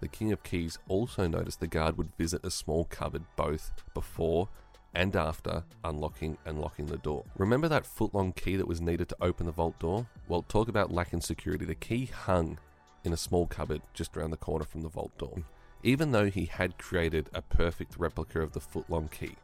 the 0.00 0.08
King 0.08 0.32
of 0.32 0.42
Keys 0.42 0.80
also 0.88 1.28
noticed 1.28 1.60
the 1.60 1.68
guard 1.68 1.96
would 1.96 2.16
visit 2.18 2.44
a 2.44 2.50
small 2.50 2.86
cupboard 2.86 3.22
both 3.36 3.70
before 3.94 4.48
and 4.94 5.16
after 5.16 5.64
unlocking 5.84 6.38
and 6.46 6.60
locking 6.60 6.86
the 6.86 6.98
door. 6.98 7.24
Remember 7.36 7.68
that 7.68 7.86
foot 7.86 8.14
long 8.14 8.32
key 8.32 8.56
that 8.56 8.68
was 8.68 8.80
needed 8.80 9.08
to 9.08 9.16
open 9.20 9.46
the 9.46 9.52
vault 9.52 9.78
door? 9.78 10.06
Well, 10.28 10.42
talk 10.42 10.68
about 10.68 10.92
lacking 10.92 11.20
security. 11.20 11.64
The 11.64 11.74
key 11.74 12.06
hung 12.06 12.58
in 13.04 13.12
a 13.12 13.16
small 13.16 13.46
cupboard 13.46 13.82
just 13.92 14.16
around 14.16 14.30
the 14.30 14.36
corner 14.36 14.64
from 14.64 14.82
the 14.82 14.88
vault 14.88 15.16
door. 15.18 15.36
Even 15.82 16.12
though 16.12 16.30
he 16.30 16.46
had 16.46 16.78
created 16.78 17.28
a 17.34 17.42
perfect 17.42 17.96
replica 17.98 18.40
of 18.40 18.52
the 18.52 18.60
foot 18.60 18.88
long 18.88 19.08
key, 19.08 19.36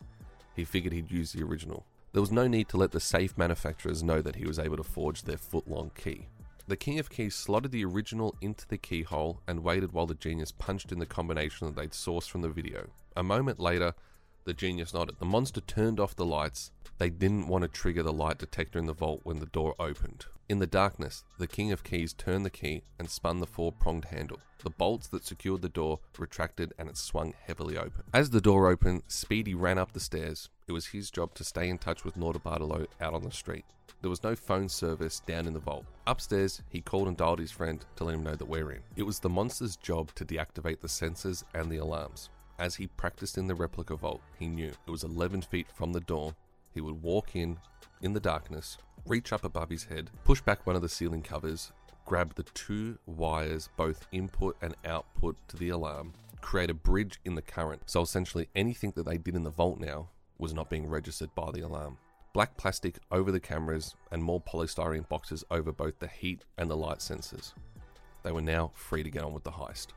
he 0.54 0.64
figured 0.64 0.92
he'd 0.92 1.11
use 1.11 1.33
the 1.33 1.42
original. 1.42 1.85
There 2.12 2.23
was 2.23 2.33
no 2.33 2.49
need 2.49 2.69
to 2.71 2.76
let 2.76 2.92
the 2.92 3.00
safe 3.00 3.37
manufacturers 3.37 4.02
know 4.02 4.21
that 4.23 4.37
he 4.37 4.47
was 4.47 4.59
able 4.59 4.78
to 4.78 4.83
forge 4.83 5.23
their 5.23 5.37
foot 5.37 5.69
long 5.69 5.90
key. 5.95 6.26
The 6.66 6.76
King 6.76 6.99
of 6.99 7.11
Keys 7.11 7.35
slotted 7.35 7.73
the 7.73 7.85
original 7.85 8.37
into 8.40 8.66
the 8.66 8.78
keyhole 8.78 9.40
and 9.47 9.64
waited 9.64 9.92
while 9.92 10.07
the 10.07 10.14
genius 10.14 10.52
punched 10.52 10.92
in 10.92 10.99
the 10.99 11.07
combination 11.07 11.66
that 11.66 11.76
they'd 11.76 11.90
sourced 11.90 12.28
from 12.28 12.42
the 12.42 12.49
video. 12.49 12.88
A 13.16 13.23
moment 13.23 13.59
later, 13.59 13.95
the 14.44 14.54
genius 14.54 14.94
nodded. 14.94 15.16
The 15.18 15.25
monster 15.25 15.61
turned 15.61 16.00
off 16.00 16.16
the 16.16 16.25
lights. 16.25 16.70
They 16.99 17.11
didn't 17.11 17.49
want 17.49 17.62
to 17.62 17.68
trigger 17.68 18.02
the 18.02 18.12
light 18.12 18.38
detector 18.38 18.78
in 18.78 18.87
the 18.87 18.92
vault 18.92 19.20
when 19.25 19.38
the 19.38 19.47
door 19.47 19.75
opened. 19.78 20.26
In 20.49 20.59
the 20.59 20.66
darkness, 20.66 21.25
the 21.38 21.47
King 21.47 21.70
of 21.70 21.85
Keys 21.85 22.12
turned 22.12 22.44
the 22.44 22.50
key 22.50 22.82
and 22.99 23.09
spun 23.09 23.38
the 23.38 23.47
four 23.47 23.70
pronged 23.70 24.06
handle. 24.06 24.40
The 24.64 24.70
bolts 24.70 25.06
that 25.09 25.25
secured 25.25 25.62
the 25.62 25.68
door 25.68 26.00
retracted 26.18 26.75
and 26.78 26.88
it 26.88 26.97
swung 26.97 27.35
heavily 27.47 27.78
open. 27.78 28.02
As 28.12 28.30
the 28.30 28.40
door 28.40 28.68
opened, 28.68 29.04
Speedy 29.06 29.54
ran 29.54 29.78
up 29.78 29.92
the 29.92 30.00
stairs. 30.00 30.50
It 30.66 30.73
was 30.73 30.87
his 30.88 31.11
job 31.11 31.35
to 31.35 31.44
stay 31.44 31.68
in 31.68 31.78
touch 31.78 32.04
with 32.04 32.16
Notarbartolo 32.16 32.87
out 33.00 33.14
on 33.14 33.23
the 33.23 33.30
street. 33.30 33.64
There 34.02 34.11
was 34.11 34.23
no 34.23 34.35
phone 34.35 34.68
service 34.68 35.20
down 35.20 35.47
in 35.47 35.52
the 35.52 35.61
vault. 35.61 35.85
Upstairs, 36.06 36.62
he 36.68 36.80
called 36.80 37.06
and 37.06 37.16
dialed 37.16 37.38
his 37.38 37.52
friend 37.52 37.85
to 37.97 38.04
let 38.04 38.14
him 38.14 38.23
know 38.23 38.35
that 38.35 38.49
we're 38.49 38.73
in. 38.73 38.80
It 38.97 39.04
was 39.04 39.20
the 39.20 39.28
monster's 39.28 39.76
job 39.76 40.14
to 40.14 40.25
deactivate 40.25 40.80
the 40.80 40.88
sensors 40.88 41.44
and 41.54 41.70
the 41.70 41.76
alarms. 41.76 42.30
As 42.60 42.74
he 42.74 42.88
practiced 42.88 43.38
in 43.38 43.46
the 43.46 43.54
replica 43.54 43.96
vault, 43.96 44.20
he 44.38 44.46
knew 44.46 44.68
it 44.68 44.90
was 44.90 45.02
11 45.02 45.40
feet 45.40 45.66
from 45.72 45.94
the 45.94 46.00
door. 46.00 46.36
He 46.74 46.82
would 46.82 47.02
walk 47.02 47.34
in 47.34 47.56
in 48.02 48.12
the 48.12 48.20
darkness, 48.20 48.76
reach 49.06 49.32
up 49.32 49.44
above 49.44 49.70
his 49.70 49.84
head, 49.84 50.10
push 50.24 50.42
back 50.42 50.66
one 50.66 50.76
of 50.76 50.82
the 50.82 50.88
ceiling 50.88 51.22
covers, 51.22 51.72
grab 52.04 52.34
the 52.34 52.42
two 52.42 52.98
wires, 53.06 53.70
both 53.78 54.06
input 54.12 54.58
and 54.60 54.76
output 54.84 55.36
to 55.48 55.56
the 55.56 55.70
alarm, 55.70 56.12
create 56.42 56.68
a 56.68 56.74
bridge 56.74 57.18
in 57.24 57.34
the 57.34 57.40
current. 57.40 57.80
So 57.86 58.02
essentially, 58.02 58.50
anything 58.54 58.92
that 58.94 59.06
they 59.06 59.16
did 59.16 59.36
in 59.36 59.44
the 59.44 59.48
vault 59.48 59.80
now 59.80 60.10
was 60.36 60.52
not 60.52 60.68
being 60.68 60.86
registered 60.86 61.34
by 61.34 61.50
the 61.52 61.62
alarm. 61.62 61.96
Black 62.34 62.58
plastic 62.58 62.98
over 63.10 63.32
the 63.32 63.40
cameras 63.40 63.94
and 64.12 64.22
more 64.22 64.40
polystyrene 64.42 65.08
boxes 65.08 65.44
over 65.50 65.72
both 65.72 65.98
the 65.98 66.08
heat 66.08 66.44
and 66.58 66.70
the 66.70 66.76
light 66.76 66.98
sensors. 66.98 67.54
They 68.22 68.32
were 68.32 68.42
now 68.42 68.72
free 68.74 69.02
to 69.02 69.10
get 69.10 69.22
on 69.22 69.32
with 69.32 69.44
the 69.44 69.50
heist. 69.50 69.88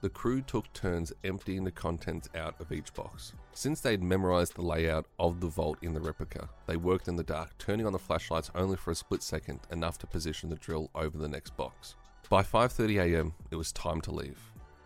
The 0.00 0.08
crew 0.08 0.42
took 0.42 0.72
turns 0.72 1.12
emptying 1.24 1.64
the 1.64 1.72
contents 1.72 2.28
out 2.36 2.54
of 2.60 2.70
each 2.70 2.94
box. 2.94 3.32
Since 3.52 3.80
they'd 3.80 4.00
memorized 4.00 4.54
the 4.54 4.62
layout 4.62 5.06
of 5.18 5.40
the 5.40 5.48
vault 5.48 5.78
in 5.82 5.92
the 5.92 6.00
replica, 6.00 6.48
they 6.66 6.76
worked 6.76 7.08
in 7.08 7.16
the 7.16 7.24
dark, 7.24 7.58
turning 7.58 7.84
on 7.84 7.92
the 7.92 7.98
flashlights 7.98 8.52
only 8.54 8.76
for 8.76 8.92
a 8.92 8.94
split 8.94 9.24
second, 9.24 9.58
enough 9.72 9.98
to 9.98 10.06
position 10.06 10.50
the 10.50 10.56
drill 10.56 10.88
over 10.94 11.18
the 11.18 11.28
next 11.28 11.56
box. 11.56 11.96
By 12.30 12.44
5:30 12.44 13.00
a.m., 13.00 13.34
it 13.50 13.56
was 13.56 13.72
time 13.72 14.00
to 14.02 14.12
leave. 14.12 14.38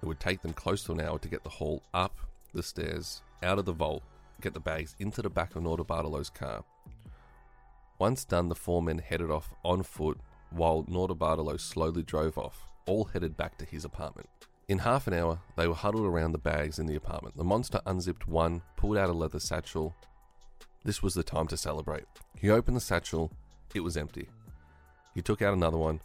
It 0.03 0.07
would 0.07 0.19
take 0.19 0.41
them 0.41 0.55
close 0.55 0.83
to 0.85 0.93
an 0.93 1.01
hour 1.01 1.19
to 1.19 1.29
get 1.29 1.45
the 1.45 1.51
haul 1.51 1.83
up 1.93 2.19
the 2.55 2.63
stairs, 2.63 3.23
out 3.43 3.59
of 3.59 3.67
the 3.67 3.73
vault, 3.73 4.03
get 4.41 4.55
the 4.55 4.61
bags 4.61 4.95
into 4.99 5.21
the 5.21 5.31
back 5.31 5.57
of 5.57 5.63
Notarbartolo's 5.63 6.31
car. 6.31 6.65
Once 7.99 8.25
done, 8.25 8.49
the 8.49 8.55
four 8.55 8.83
men 8.83 8.99
headed 8.99 9.31
off 9.31 9.53
on 9.63 9.83
foot 9.83 10.19
while 10.51 10.85
Notarbartolo 10.85 11.61
slowly 11.61 12.03
drove 12.03 12.39
off, 12.39 12.71
all 12.87 13.05
headed 13.05 13.37
back 13.37 13.59
to 13.59 13.65
his 13.65 13.85
apartment. 13.85 14.29
In 14.69 14.79
half 14.79 15.07
an 15.07 15.15
hour, 15.15 15.41
they 15.57 15.67
were 15.67 15.75
huddled 15.75 16.07
around 16.07 16.33
the 16.33 16.39
bags 16.39 16.79
in 16.79 16.87
the 16.87 16.95
apartment. 16.95 17.37
The 17.37 17.45
monster 17.45 17.81
unzipped 17.85 18.29
one, 18.29 18.63
pulled 18.77 18.97
out 18.97 19.11
a 19.11 19.13
leather 19.13 19.41
satchel. 19.41 19.95
This 20.85 21.03
was 21.03 21.15
the 21.15 21.23
time 21.23 21.49
to 21.49 21.57
celebrate. 21.57 22.05
He 22.39 22.49
opened 22.49 22.77
the 22.77 22.81
satchel, 22.81 23.33
it 23.75 23.81
was 23.81 23.97
empty. 23.97 24.29
He 25.15 25.23
took 25.23 25.43
out 25.43 25.53
another 25.53 25.77
one, 25.77 26.01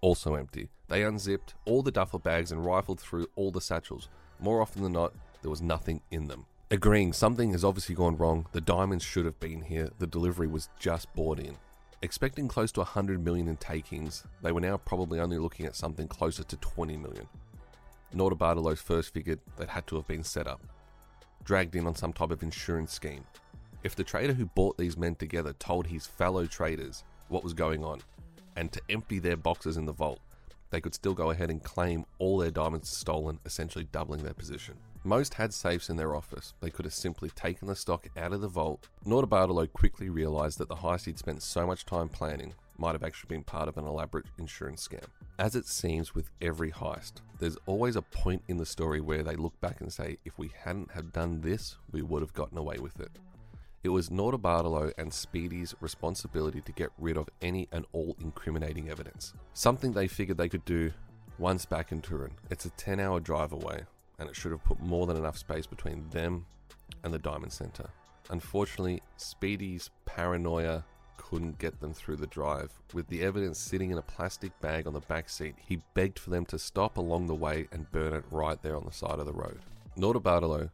also 0.00 0.34
empty. 0.34 0.68
They 0.88 1.02
unzipped 1.04 1.54
all 1.64 1.82
the 1.82 1.92
duffel 1.92 2.18
bags 2.18 2.52
and 2.52 2.64
rifled 2.64 3.00
through 3.00 3.28
all 3.36 3.50
the 3.50 3.60
satchels. 3.60 4.08
More 4.38 4.60
often 4.60 4.82
than 4.82 4.92
not, 4.92 5.14
there 5.42 5.50
was 5.50 5.62
nothing 5.62 6.00
in 6.10 6.26
them. 6.26 6.46
Agreeing 6.70 7.12
something 7.12 7.52
has 7.52 7.64
obviously 7.64 7.94
gone 7.94 8.16
wrong, 8.16 8.46
the 8.52 8.60
diamonds 8.60 9.04
should 9.04 9.24
have 9.24 9.38
been 9.38 9.62
here, 9.62 9.90
the 9.98 10.06
delivery 10.06 10.48
was 10.48 10.68
just 10.78 11.12
bought 11.14 11.38
in. 11.38 11.56
Expecting 12.02 12.48
close 12.48 12.72
to 12.72 12.80
100 12.80 13.24
million 13.24 13.48
in 13.48 13.56
takings, 13.56 14.24
they 14.42 14.52
were 14.52 14.60
now 14.60 14.76
probably 14.76 15.20
only 15.20 15.38
looking 15.38 15.64
at 15.64 15.76
something 15.76 16.08
closer 16.08 16.42
to 16.42 16.56
20 16.56 16.96
million. 16.96 17.26
Notarbartolo 18.14 18.76
first 18.78 19.12
figured 19.12 19.40
that 19.56 19.68
had 19.68 19.86
to 19.88 19.96
have 19.96 20.06
been 20.06 20.24
set 20.24 20.46
up, 20.46 20.62
dragged 21.44 21.76
in 21.76 21.86
on 21.86 21.94
some 21.94 22.12
type 22.12 22.30
of 22.30 22.42
insurance 22.42 22.92
scheme. 22.92 23.24
If 23.82 23.94
the 23.94 24.04
trader 24.04 24.32
who 24.32 24.46
bought 24.46 24.78
these 24.78 24.96
men 24.96 25.14
together 25.14 25.52
told 25.58 25.86
his 25.86 26.06
fellow 26.06 26.46
traders 26.46 27.04
what 27.28 27.44
was 27.44 27.52
going 27.52 27.84
on 27.84 28.00
and 28.56 28.72
to 28.72 28.80
empty 28.88 29.18
their 29.18 29.36
boxes 29.36 29.76
in 29.76 29.84
the 29.84 29.92
vault, 29.92 30.20
they 30.70 30.80
could 30.80 30.94
still 30.94 31.14
go 31.14 31.30
ahead 31.30 31.50
and 31.50 31.62
claim 31.62 32.04
all 32.18 32.38
their 32.38 32.50
diamonds 32.50 32.88
stolen, 32.88 33.38
essentially 33.44 33.86
doubling 33.92 34.22
their 34.22 34.34
position. 34.34 34.74
Most 35.04 35.34
had 35.34 35.52
safes 35.52 35.90
in 35.90 35.96
their 35.96 36.16
office. 36.16 36.54
They 36.60 36.70
could 36.70 36.86
have 36.86 36.94
simply 36.94 37.28
taken 37.30 37.68
the 37.68 37.76
stock 37.76 38.08
out 38.16 38.32
of 38.32 38.40
the 38.40 38.48
vault. 38.48 38.88
Notarbartolo 39.06 39.70
quickly 39.72 40.08
realized 40.08 40.58
that 40.58 40.68
the 40.68 40.76
heist 40.76 41.04
he'd 41.04 41.18
spent 41.18 41.42
so 41.42 41.66
much 41.66 41.84
time 41.84 42.08
planning 42.08 42.54
might 42.78 42.92
have 42.92 43.04
actually 43.04 43.28
been 43.28 43.44
part 43.44 43.68
of 43.68 43.76
an 43.76 43.86
elaborate 43.86 44.26
insurance 44.38 44.88
scam. 44.88 45.04
As 45.36 45.56
it 45.56 45.66
seems 45.66 46.14
with 46.14 46.30
every 46.40 46.70
heist, 46.70 47.14
there's 47.40 47.58
always 47.66 47.96
a 47.96 48.02
point 48.02 48.44
in 48.46 48.56
the 48.56 48.64
story 48.64 49.00
where 49.00 49.24
they 49.24 49.34
look 49.34 49.60
back 49.60 49.80
and 49.80 49.92
say, 49.92 50.18
if 50.24 50.38
we 50.38 50.52
hadn't 50.62 50.92
have 50.92 51.12
done 51.12 51.40
this, 51.40 51.76
we 51.90 52.02
would 52.02 52.22
have 52.22 52.32
gotten 52.32 52.56
away 52.56 52.78
with 52.78 53.00
it. 53.00 53.10
It 53.82 53.88
was 53.88 54.10
Notarbartolo 54.10 54.92
and 54.96 55.12
Speedy's 55.12 55.74
responsibility 55.80 56.60
to 56.60 56.72
get 56.72 56.90
rid 56.98 57.16
of 57.16 57.28
any 57.42 57.68
and 57.72 57.84
all 57.92 58.16
incriminating 58.20 58.88
evidence. 58.88 59.34
Something 59.54 59.92
they 59.92 60.06
figured 60.06 60.38
they 60.38 60.48
could 60.48 60.64
do 60.64 60.92
once 61.38 61.66
back 61.66 61.90
in 61.90 62.00
Turin. 62.00 62.36
It's 62.48 62.64
a 62.64 62.70
10 62.70 63.00
hour 63.00 63.18
drive 63.18 63.52
away, 63.52 63.82
and 64.20 64.28
it 64.28 64.36
should 64.36 64.52
have 64.52 64.62
put 64.62 64.80
more 64.80 65.06
than 65.08 65.16
enough 65.16 65.36
space 65.36 65.66
between 65.66 66.08
them 66.10 66.46
and 67.02 67.12
the 67.12 67.18
Diamond 67.18 67.52
Center. 67.52 67.90
Unfortunately, 68.30 69.02
Speedy's 69.16 69.90
paranoia 70.06 70.84
couldn't 71.16 71.58
get 71.58 71.80
them 71.80 71.92
through 71.92 72.16
the 72.16 72.26
drive. 72.26 72.72
With 72.92 73.08
the 73.08 73.22
evidence 73.22 73.58
sitting 73.58 73.90
in 73.90 73.98
a 73.98 74.02
plastic 74.02 74.58
bag 74.60 74.86
on 74.86 74.92
the 74.92 75.00
back 75.00 75.28
seat, 75.28 75.54
he 75.58 75.82
begged 75.94 76.18
for 76.18 76.30
them 76.30 76.44
to 76.46 76.58
stop 76.58 76.96
along 76.96 77.26
the 77.26 77.34
way 77.34 77.68
and 77.72 77.90
burn 77.90 78.12
it 78.12 78.24
right 78.30 78.60
there 78.62 78.76
on 78.76 78.84
the 78.84 78.92
side 78.92 79.18
of 79.18 79.26
the 79.26 79.32
road. 79.32 79.60
Notarbartolo 79.96 80.70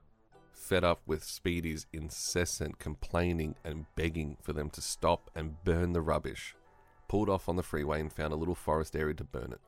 fed 0.52 0.84
up 0.84 1.00
with 1.06 1.24
Speedy's 1.24 1.86
incessant 1.92 2.78
complaining 2.78 3.56
and 3.64 3.86
begging 3.96 4.36
for 4.40 4.52
them 4.52 4.70
to 4.70 4.80
stop 4.80 5.30
and 5.34 5.62
burn 5.64 5.92
the 5.92 6.00
rubbish, 6.00 6.54
pulled 7.08 7.28
off 7.28 7.48
on 7.48 7.56
the 7.56 7.62
freeway 7.62 8.00
and 8.00 8.12
found 8.12 8.32
a 8.32 8.36
little 8.36 8.54
forest 8.54 8.94
area 8.94 9.14
to 9.14 9.24
burn 9.24 9.52
it. 9.52 9.60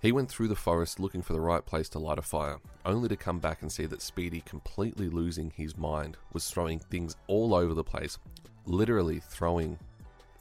He 0.00 0.12
went 0.12 0.28
through 0.28 0.48
the 0.48 0.54
forest 0.54 1.00
looking 1.00 1.22
for 1.22 1.32
the 1.32 1.40
right 1.40 1.64
place 1.64 1.88
to 1.88 1.98
light 1.98 2.18
a 2.18 2.22
fire, 2.22 2.58
only 2.84 3.08
to 3.08 3.16
come 3.16 3.38
back 3.38 3.62
and 3.62 3.72
see 3.72 3.86
that 3.86 4.02
Speedy, 4.02 4.42
completely 4.42 5.08
losing 5.08 5.50
his 5.50 5.78
mind, 5.78 6.18
was 6.32 6.48
throwing 6.50 6.78
things 6.78 7.16
all 7.26 7.54
over 7.54 7.72
the 7.72 7.82
place, 7.82 8.18
literally 8.66 9.18
throwing 9.18 9.78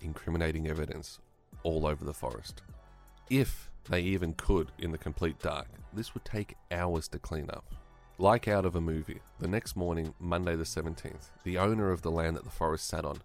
incriminating 0.04 0.68
evidence 0.68 1.20
all 1.64 1.86
over 1.86 2.04
the 2.04 2.14
forest. 2.14 2.62
If 3.30 3.70
they 3.90 4.02
even 4.02 4.34
could 4.34 4.72
in 4.80 4.92
the 4.92 4.98
complete 4.98 5.40
dark, 5.40 5.68
this 5.94 6.14
would 6.14 6.26
take 6.26 6.56
hours 6.72 7.08
to 7.10 7.20
clean 7.20 7.50
up. 7.50 7.74
Like 8.18 8.48
out 8.48 8.66
of 8.66 8.76
a 8.76 8.82
movie, 8.82 9.22
the 9.40 9.48
next 9.48 9.76
morning, 9.76 10.14
Monday 10.20 10.56
the 10.56 10.64
17th, 10.64 11.32
the 11.44 11.58
owner 11.58 11.92
of 11.92 12.02
the 12.02 12.12
land 12.12 12.36
that 12.36 12.44
the 12.44 12.50
forest 12.50 12.88
sat 12.88 13.06
on, 13.06 13.20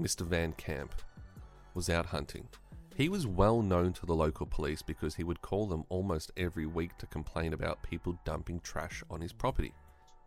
Mr. 0.00 0.22
Van 0.22 0.52
Camp, 0.52 0.94
was 1.74 1.88
out 1.88 2.06
hunting. 2.06 2.48
He 2.94 3.08
was 3.08 3.26
well 3.26 3.62
known 3.62 3.92
to 3.94 4.06
the 4.06 4.14
local 4.14 4.44
police 4.44 4.82
because 4.82 5.14
he 5.14 5.24
would 5.24 5.40
call 5.40 5.66
them 5.66 5.84
almost 5.88 6.32
every 6.36 6.66
week 6.66 6.98
to 6.98 7.06
complain 7.06 7.52
about 7.52 7.82
people 7.82 8.18
dumping 8.24 8.60
trash 8.60 9.02
on 9.08 9.20
his 9.20 9.32
property. 9.32 9.72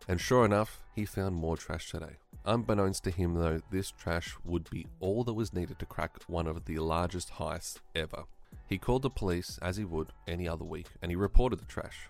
And 0.08 0.20
sure 0.20 0.44
enough, 0.44 0.82
he 0.94 1.04
found 1.04 1.34
more 1.34 1.56
trash 1.56 1.90
today. 1.90 2.16
Unbeknownst 2.44 3.02
to 3.04 3.10
him, 3.10 3.34
though, 3.34 3.60
this 3.70 3.90
trash 3.90 4.36
would 4.44 4.70
be 4.70 4.86
all 5.00 5.24
that 5.24 5.34
was 5.34 5.52
needed 5.52 5.78
to 5.80 5.86
crack 5.86 6.22
one 6.28 6.46
of 6.46 6.64
the 6.64 6.78
largest 6.78 7.32
heists 7.34 7.78
ever. 7.94 8.24
He 8.68 8.78
called 8.78 9.02
the 9.02 9.10
police, 9.10 9.58
as 9.60 9.76
he 9.76 9.84
would 9.84 10.12
any 10.28 10.48
other 10.48 10.64
week, 10.64 10.86
and 11.02 11.10
he 11.10 11.16
reported 11.16 11.58
the 11.58 11.64
trash. 11.64 12.08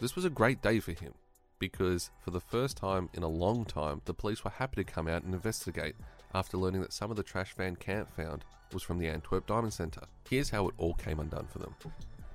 This 0.00 0.14
was 0.14 0.24
a 0.24 0.30
great 0.30 0.62
day 0.62 0.80
for 0.80 0.92
him 0.92 1.14
because, 1.58 2.10
for 2.20 2.30
the 2.30 2.40
first 2.40 2.76
time 2.76 3.08
in 3.14 3.22
a 3.22 3.28
long 3.28 3.64
time, 3.64 4.00
the 4.04 4.14
police 4.14 4.44
were 4.44 4.50
happy 4.50 4.84
to 4.84 4.92
come 4.92 5.08
out 5.08 5.24
and 5.24 5.34
investigate 5.34 5.96
after 6.34 6.56
learning 6.56 6.82
that 6.82 6.92
some 6.92 7.10
of 7.10 7.16
the 7.16 7.22
trash 7.22 7.54
Van 7.56 7.74
Camp 7.74 8.14
found 8.14 8.44
was 8.72 8.82
from 8.82 8.98
the 8.98 9.08
Antwerp 9.08 9.46
Diamond 9.46 9.72
Centre. 9.72 10.06
Here's 10.28 10.50
how 10.50 10.68
it 10.68 10.74
all 10.76 10.94
came 10.94 11.20
undone 11.20 11.48
for 11.50 11.58
them. 11.58 11.74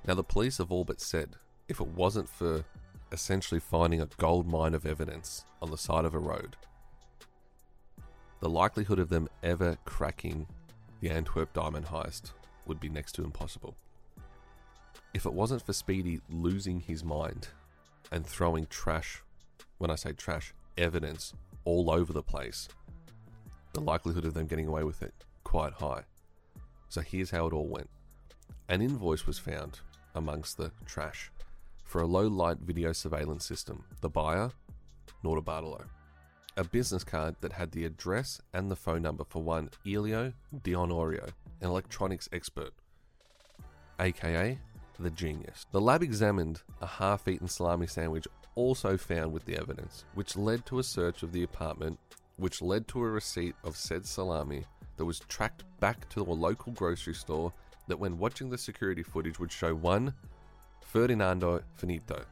Now, 0.06 0.14
the 0.14 0.24
police 0.24 0.58
have 0.58 0.72
all 0.72 0.84
but 0.84 1.00
said 1.00 1.36
if 1.68 1.80
it 1.80 1.86
wasn't 1.88 2.28
for 2.28 2.64
essentially 3.14 3.60
finding 3.60 4.00
a 4.00 4.08
gold 4.18 4.44
mine 4.46 4.74
of 4.74 4.84
evidence 4.84 5.44
on 5.62 5.70
the 5.70 5.78
side 5.78 6.04
of 6.04 6.14
a 6.14 6.18
road, 6.18 6.56
the 8.40 8.48
likelihood 8.48 8.98
of 8.98 9.08
them 9.08 9.28
ever 9.44 9.78
cracking 9.84 10.48
the 11.00 11.10
Antwerp 11.10 11.52
diamond 11.52 11.86
heist 11.86 12.32
would 12.66 12.80
be 12.80 12.88
next 12.88 13.12
to 13.12 13.22
impossible. 13.22 13.76
If 15.14 15.26
it 15.26 15.32
wasn't 15.32 15.64
for 15.64 15.72
Speedy 15.72 16.20
losing 16.28 16.80
his 16.80 17.04
mind 17.04 17.46
and 18.10 18.26
throwing 18.26 18.66
trash, 18.66 19.22
when 19.78 19.92
I 19.92 19.94
say 19.94 20.12
trash, 20.12 20.52
evidence 20.76 21.34
all 21.64 21.92
over 21.92 22.12
the 22.12 22.22
place, 22.22 22.68
the 23.74 23.80
likelihood 23.80 24.24
of 24.24 24.34
them 24.34 24.48
getting 24.48 24.66
away 24.66 24.82
with 24.82 25.02
it 25.02 25.14
quite 25.44 25.74
high. 25.74 26.02
So 26.88 27.00
here's 27.00 27.30
how 27.30 27.46
it 27.46 27.52
all 27.52 27.68
went. 27.68 27.88
An 28.68 28.82
invoice 28.82 29.24
was 29.24 29.38
found 29.38 29.78
amongst 30.16 30.56
the 30.56 30.72
trash 30.84 31.30
for 31.84 32.00
a 32.00 32.06
low 32.06 32.26
light 32.26 32.58
video 32.58 32.92
surveillance 32.92 33.44
system. 33.46 33.84
The 34.00 34.08
buyer, 34.08 34.50
Notarbartolo. 35.22 35.84
A 36.56 36.64
business 36.64 37.04
card 37.04 37.36
that 37.40 37.52
had 37.52 37.72
the 37.72 37.84
address 37.84 38.40
and 38.52 38.70
the 38.70 38.76
phone 38.76 39.02
number 39.02 39.24
for 39.24 39.42
one 39.42 39.70
Elio 39.86 40.32
D'Onorio, 40.62 41.28
an 41.60 41.68
electronics 41.68 42.28
expert, 42.32 42.72
aka 43.98 44.58
the 45.00 45.10
genius. 45.10 45.66
The 45.72 45.80
lab 45.80 46.02
examined 46.02 46.62
a 46.80 46.86
half 46.86 47.26
eaten 47.26 47.48
salami 47.48 47.86
sandwich 47.86 48.28
also 48.54 48.96
found 48.96 49.32
with 49.32 49.44
the 49.44 49.56
evidence, 49.56 50.04
which 50.14 50.36
led 50.36 50.64
to 50.66 50.78
a 50.78 50.84
search 50.84 51.22
of 51.24 51.32
the 51.32 51.42
apartment, 51.42 51.98
which 52.36 52.62
led 52.62 52.86
to 52.88 53.02
a 53.02 53.08
receipt 53.08 53.56
of 53.64 53.76
said 53.76 54.06
salami 54.06 54.64
that 54.96 55.04
was 55.04 55.18
tracked 55.20 55.64
back 55.80 56.08
to 56.10 56.20
a 56.20 56.22
local 56.22 56.72
grocery 56.72 57.14
store 57.14 57.52
that, 57.88 57.98
when 57.98 58.18
watching 58.18 58.48
the 58.48 58.58
security 58.58 59.02
footage, 59.02 59.40
would 59.40 59.50
show 59.50 59.74
one 59.74 60.14
Ferdinando 60.94 61.60
Finotto, 61.76 62.22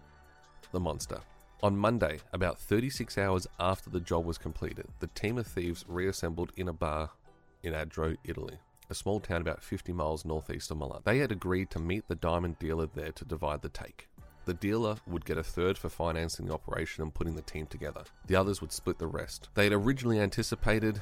the 0.70 0.78
monster. 0.78 1.18
On 1.64 1.76
Monday, 1.76 2.20
about 2.32 2.60
36 2.60 3.18
hours 3.18 3.44
after 3.58 3.90
the 3.90 3.98
job 3.98 4.24
was 4.24 4.38
completed, 4.38 4.86
the 5.00 5.08
team 5.08 5.36
of 5.36 5.48
thieves 5.48 5.84
reassembled 5.88 6.52
in 6.56 6.68
a 6.68 6.72
bar 6.72 7.10
in 7.64 7.72
Adro, 7.72 8.16
Italy 8.22 8.58
a 8.88 8.94
small 8.94 9.18
town 9.18 9.40
about 9.40 9.64
50 9.64 9.92
miles 9.92 10.24
northeast 10.24 10.70
of 10.70 10.76
Milan. 10.76 11.00
They 11.02 11.18
had 11.18 11.32
agreed 11.32 11.70
to 11.70 11.80
meet 11.80 12.06
the 12.06 12.14
diamond 12.14 12.60
dealer 12.60 12.86
there 12.94 13.10
to 13.10 13.24
divide 13.24 13.62
the 13.62 13.68
take. 13.68 14.06
The 14.44 14.54
dealer 14.54 14.96
would 15.08 15.24
get 15.24 15.38
a 15.38 15.42
third 15.42 15.76
for 15.76 15.88
financing 15.88 16.46
the 16.46 16.54
operation 16.54 17.02
and 17.02 17.12
putting 17.12 17.34
the 17.34 17.42
team 17.42 17.66
together. 17.66 18.04
The 18.28 18.36
others 18.36 18.60
would 18.60 18.70
split 18.70 18.98
the 18.98 19.08
rest. 19.08 19.48
They 19.54 19.64
had 19.64 19.72
originally 19.72 20.20
anticipated 20.20 21.00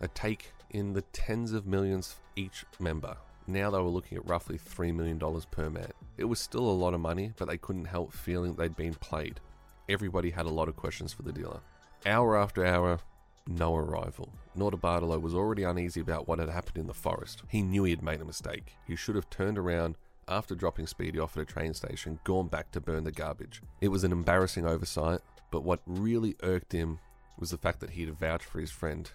a 0.00 0.06
take 0.06 0.52
in 0.70 0.92
the 0.92 1.02
tens 1.12 1.52
of 1.54 1.66
millions 1.66 2.14
each 2.36 2.66
member. 2.78 3.16
Now 3.48 3.70
they 3.70 3.78
were 3.78 3.88
looking 3.88 4.18
at 4.18 4.28
roughly 4.28 4.58
$3 4.58 4.94
million 4.94 5.18
per 5.50 5.70
man. 5.70 5.92
It 6.20 6.28
was 6.28 6.38
still 6.38 6.68
a 6.68 6.70
lot 6.70 6.92
of 6.92 7.00
money, 7.00 7.32
but 7.38 7.48
they 7.48 7.56
couldn't 7.56 7.86
help 7.86 8.12
feeling 8.12 8.52
they'd 8.52 8.76
been 8.76 8.92
played. 8.92 9.40
Everybody 9.88 10.28
had 10.28 10.44
a 10.44 10.50
lot 10.50 10.68
of 10.68 10.76
questions 10.76 11.14
for 11.14 11.22
the 11.22 11.32
dealer. 11.32 11.60
Hour 12.04 12.36
after 12.36 12.62
hour, 12.62 12.98
no 13.46 13.74
arrival. 13.74 14.30
Notarbartolo 14.54 15.18
was 15.18 15.34
already 15.34 15.62
uneasy 15.62 16.00
about 16.02 16.28
what 16.28 16.38
had 16.38 16.50
happened 16.50 16.76
in 16.76 16.86
the 16.86 16.92
forest. 16.92 17.42
He 17.48 17.62
knew 17.62 17.84
he 17.84 17.90
had 17.92 18.02
made 18.02 18.20
a 18.20 18.26
mistake. 18.26 18.76
He 18.86 18.96
should 18.96 19.14
have 19.14 19.30
turned 19.30 19.56
around 19.56 19.96
after 20.28 20.54
dropping 20.54 20.88
Speedy 20.88 21.18
off 21.18 21.38
at 21.38 21.42
a 21.42 21.46
train 21.46 21.72
station, 21.72 22.20
gone 22.22 22.48
back 22.48 22.70
to 22.72 22.82
burn 22.82 23.04
the 23.04 23.12
garbage. 23.12 23.62
It 23.80 23.88
was 23.88 24.04
an 24.04 24.12
embarrassing 24.12 24.66
oversight, 24.66 25.20
but 25.50 25.64
what 25.64 25.80
really 25.86 26.36
irked 26.42 26.72
him 26.72 26.98
was 27.38 27.50
the 27.50 27.56
fact 27.56 27.80
that 27.80 27.90
he 27.90 28.04
had 28.04 28.20
vouched 28.20 28.44
for 28.44 28.60
his 28.60 28.70
friend 28.70 29.10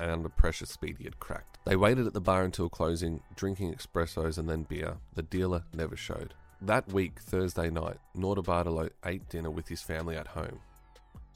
and 0.00 0.10
under 0.10 0.28
pressure 0.28 0.66
Speedy 0.66 1.04
had 1.04 1.20
cracked. 1.20 1.58
They 1.64 1.76
waited 1.76 2.06
at 2.06 2.14
the 2.14 2.20
bar 2.20 2.42
until 2.42 2.68
closing, 2.68 3.22
drinking 3.36 3.74
espressos 3.74 4.38
and 4.38 4.48
then 4.48 4.62
beer. 4.62 4.96
The 5.14 5.22
dealer 5.22 5.64
never 5.74 5.96
showed. 5.96 6.34
That 6.62 6.92
week, 6.92 7.20
Thursday 7.20 7.70
night, 7.70 7.98
Notarbartolo 8.16 8.90
ate 9.04 9.28
dinner 9.28 9.50
with 9.50 9.68
his 9.68 9.82
family 9.82 10.16
at 10.16 10.28
home. 10.28 10.60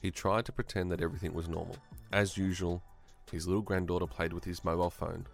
He 0.00 0.10
tried 0.10 0.44
to 0.46 0.52
pretend 0.52 0.90
that 0.90 1.00
everything 1.00 1.32
was 1.32 1.48
normal. 1.48 1.76
As 2.12 2.36
usual, 2.36 2.82
his 3.30 3.46
little 3.46 3.62
granddaughter 3.62 4.06
played 4.06 4.32
with 4.32 4.44
his 4.44 4.64
mobile 4.64 4.90
phone. 4.90 5.26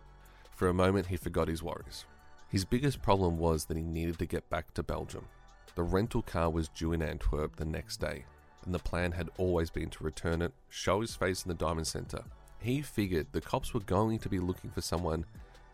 For 0.55 0.69
a 0.69 0.75
moment, 0.75 1.07
he 1.07 1.17
forgot 1.17 1.49
his 1.49 1.63
worries. 1.63 2.05
His 2.49 2.65
biggest 2.65 3.03
problem 3.03 3.39
was 3.39 3.65
that 3.65 3.77
he 3.77 3.83
needed 3.83 4.19
to 4.19 4.27
get 4.27 4.49
back 4.51 4.75
to 4.75 4.83
Belgium. 4.83 5.27
The 5.75 5.83
rental 5.83 6.23
car 6.23 6.51
was 6.51 6.69
due 6.69 6.93
in 6.93 7.03
Antwerp 7.03 7.57
the 7.57 7.65
next 7.65 7.99
day, 7.99 8.25
and 8.65 8.75
the 8.75 8.79
plan 8.79 9.13
had 9.13 9.31
always 9.39 9.71
been 9.71 9.91
to 9.91 10.05
return 10.05 10.43
it, 10.43 10.53
show 10.69 11.01
his 11.01 11.15
face 11.15 11.45
in 11.45 11.49
the 11.49 11.55
Diamond 11.55 11.87
Centre. 11.87 12.25
He 12.61 12.83
figured 12.83 13.29
the 13.33 13.41
cops 13.41 13.73
were 13.73 13.81
going 13.81 14.19
to 14.19 14.29
be 14.29 14.39
looking 14.39 14.71
for 14.71 14.83
someone 14.83 15.25